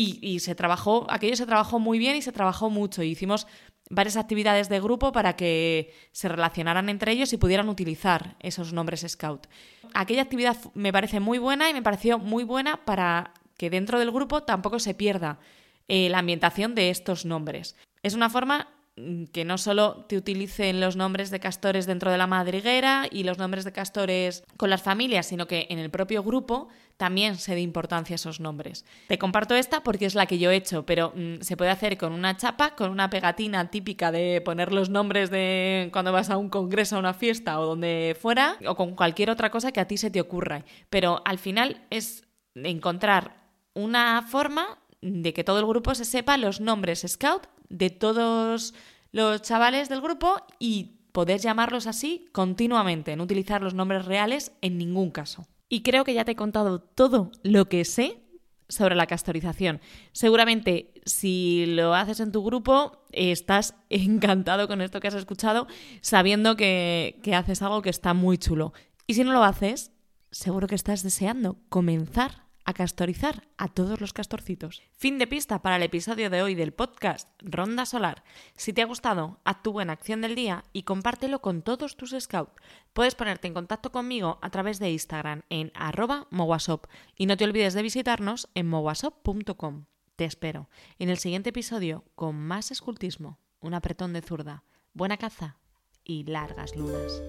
Y, 0.00 0.38
se 0.38 0.54
trabajó, 0.54 1.08
aquello 1.10 1.34
se 1.34 1.44
trabajó 1.44 1.80
muy 1.80 1.98
bien 1.98 2.14
y 2.14 2.22
se 2.22 2.30
trabajó 2.30 2.70
mucho. 2.70 3.02
hicimos 3.02 3.48
varias 3.90 4.16
actividades 4.16 4.68
de 4.68 4.78
grupo 4.78 5.10
para 5.10 5.34
que 5.34 5.92
se 6.12 6.28
relacionaran 6.28 6.88
entre 6.88 7.10
ellos 7.10 7.32
y 7.32 7.36
pudieran 7.36 7.68
utilizar 7.68 8.36
esos 8.38 8.72
nombres 8.72 9.04
scout. 9.08 9.48
Aquella 9.94 10.22
actividad 10.22 10.56
me 10.74 10.92
parece 10.92 11.18
muy 11.18 11.38
buena 11.38 11.68
y 11.68 11.74
me 11.74 11.82
pareció 11.82 12.20
muy 12.20 12.44
buena 12.44 12.84
para 12.84 13.34
que 13.56 13.70
dentro 13.70 13.98
del 13.98 14.12
grupo 14.12 14.44
tampoco 14.44 14.78
se 14.78 14.94
pierda 14.94 15.40
eh, 15.88 16.08
la 16.10 16.18
ambientación 16.18 16.74
de 16.74 16.90
estos 16.90 17.24
nombres. 17.24 17.76
Es 18.02 18.14
una 18.14 18.30
forma 18.30 18.68
mm, 18.96 19.24
que 19.24 19.44
no 19.44 19.56
solo 19.56 20.04
te 20.06 20.16
utilicen 20.16 20.80
los 20.80 20.96
nombres 20.96 21.30
de 21.30 21.40
castores 21.40 21.86
dentro 21.86 22.10
de 22.10 22.18
la 22.18 22.26
madriguera 22.26 23.06
y 23.10 23.24
los 23.24 23.38
nombres 23.38 23.64
de 23.64 23.72
castores 23.72 24.44
con 24.56 24.70
las 24.70 24.82
familias, 24.82 25.26
sino 25.26 25.46
que 25.46 25.66
en 25.70 25.78
el 25.78 25.90
propio 25.90 26.22
grupo 26.22 26.68
también 26.98 27.36
se 27.36 27.54
dé 27.54 27.60
importancia 27.60 28.14
a 28.14 28.16
esos 28.16 28.38
nombres. 28.38 28.84
Te 29.06 29.18
comparto 29.18 29.54
esta 29.54 29.82
porque 29.82 30.04
es 30.04 30.14
la 30.14 30.26
que 30.26 30.38
yo 30.38 30.50
he 30.50 30.56
hecho, 30.56 30.84
pero 30.84 31.12
mm, 31.14 31.40
se 31.40 31.56
puede 31.56 31.70
hacer 31.70 31.96
con 31.96 32.12
una 32.12 32.36
chapa, 32.36 32.74
con 32.74 32.90
una 32.90 33.08
pegatina 33.08 33.70
típica 33.70 34.12
de 34.12 34.42
poner 34.44 34.72
los 34.72 34.90
nombres 34.90 35.30
de 35.30 35.88
cuando 35.92 36.12
vas 36.12 36.28
a 36.28 36.36
un 36.36 36.50
congreso, 36.50 36.96
a 36.96 36.98
una 36.98 37.14
fiesta 37.14 37.58
o 37.60 37.66
donde 37.66 38.16
fuera, 38.20 38.58
o 38.66 38.74
con 38.74 38.94
cualquier 38.94 39.30
otra 39.30 39.50
cosa 39.50 39.72
que 39.72 39.80
a 39.80 39.88
ti 39.88 39.96
se 39.96 40.10
te 40.10 40.20
ocurra. 40.20 40.64
Pero 40.90 41.22
al 41.24 41.38
final 41.38 41.86
es 41.88 42.24
encontrar 42.54 43.48
una 43.74 44.22
forma 44.22 44.78
de 45.00 45.32
que 45.32 45.44
todo 45.44 45.60
el 45.60 45.66
grupo 45.66 45.94
se 45.94 46.04
sepa 46.04 46.36
los 46.36 46.60
nombres 46.60 47.04
scout 47.06 47.46
de 47.68 47.90
todos 47.90 48.74
los 49.12 49.42
chavales 49.42 49.88
del 49.88 50.00
grupo 50.00 50.36
y 50.58 50.98
poder 51.12 51.40
llamarlos 51.40 51.86
así 51.86 52.28
continuamente, 52.32 53.16
no 53.16 53.24
utilizar 53.24 53.62
los 53.62 53.74
nombres 53.74 54.04
reales 54.04 54.52
en 54.60 54.78
ningún 54.78 55.10
caso. 55.10 55.46
Y 55.68 55.82
creo 55.82 56.04
que 56.04 56.14
ya 56.14 56.24
te 56.24 56.32
he 56.32 56.36
contado 56.36 56.80
todo 56.80 57.30
lo 57.42 57.68
que 57.68 57.84
sé 57.84 58.22
sobre 58.68 58.94
la 58.94 59.06
castorización. 59.06 59.80
Seguramente 60.12 60.92
si 61.06 61.64
lo 61.66 61.94
haces 61.94 62.20
en 62.20 62.32
tu 62.32 62.44
grupo 62.44 63.04
estás 63.12 63.74
encantado 63.90 64.68
con 64.68 64.80
esto 64.80 65.00
que 65.00 65.08
has 65.08 65.14
escuchado, 65.14 65.66
sabiendo 66.00 66.56
que, 66.56 67.18
que 67.22 67.34
haces 67.34 67.62
algo 67.62 67.82
que 67.82 67.90
está 67.90 68.14
muy 68.14 68.38
chulo. 68.38 68.72
Y 69.06 69.14
si 69.14 69.24
no 69.24 69.32
lo 69.32 69.42
haces, 69.42 69.92
seguro 70.30 70.66
que 70.66 70.74
estás 70.74 71.02
deseando 71.02 71.56
comenzar 71.68 72.47
a 72.68 72.74
castorizar 72.74 73.48
a 73.56 73.68
todos 73.68 73.98
los 73.98 74.12
castorcitos. 74.12 74.82
Fin 74.92 75.18
de 75.18 75.26
pista 75.26 75.62
para 75.62 75.76
el 75.76 75.82
episodio 75.82 76.28
de 76.28 76.42
hoy 76.42 76.54
del 76.54 76.74
podcast 76.74 77.26
Ronda 77.38 77.86
Solar. 77.86 78.24
Si 78.56 78.74
te 78.74 78.82
ha 78.82 78.84
gustado, 78.84 79.40
tu 79.62 79.72
buena 79.72 79.94
acción 79.94 80.20
del 80.20 80.34
día 80.34 80.64
y 80.74 80.82
compártelo 80.82 81.40
con 81.40 81.62
todos 81.62 81.96
tus 81.96 82.14
scouts. 82.18 82.52
Puedes 82.92 83.14
ponerte 83.14 83.48
en 83.48 83.54
contacto 83.54 83.90
conmigo 83.90 84.38
a 84.42 84.50
través 84.50 84.78
de 84.80 84.90
Instagram 84.90 85.44
en 85.48 85.72
arroba 85.74 86.26
mowasop 86.30 86.84
y 87.16 87.24
no 87.24 87.38
te 87.38 87.44
olvides 87.44 87.72
de 87.72 87.80
visitarnos 87.80 88.50
en 88.54 88.68
mowasop.com. 88.68 89.86
Te 90.16 90.26
espero 90.26 90.68
en 90.98 91.08
el 91.08 91.16
siguiente 91.16 91.48
episodio 91.48 92.04
con 92.16 92.36
más 92.36 92.70
escultismo, 92.70 93.38
un 93.60 93.72
apretón 93.72 94.12
de 94.12 94.20
zurda, 94.20 94.64
buena 94.92 95.16
caza 95.16 95.56
y 96.04 96.24
largas 96.24 96.76
lunas. 96.76 97.22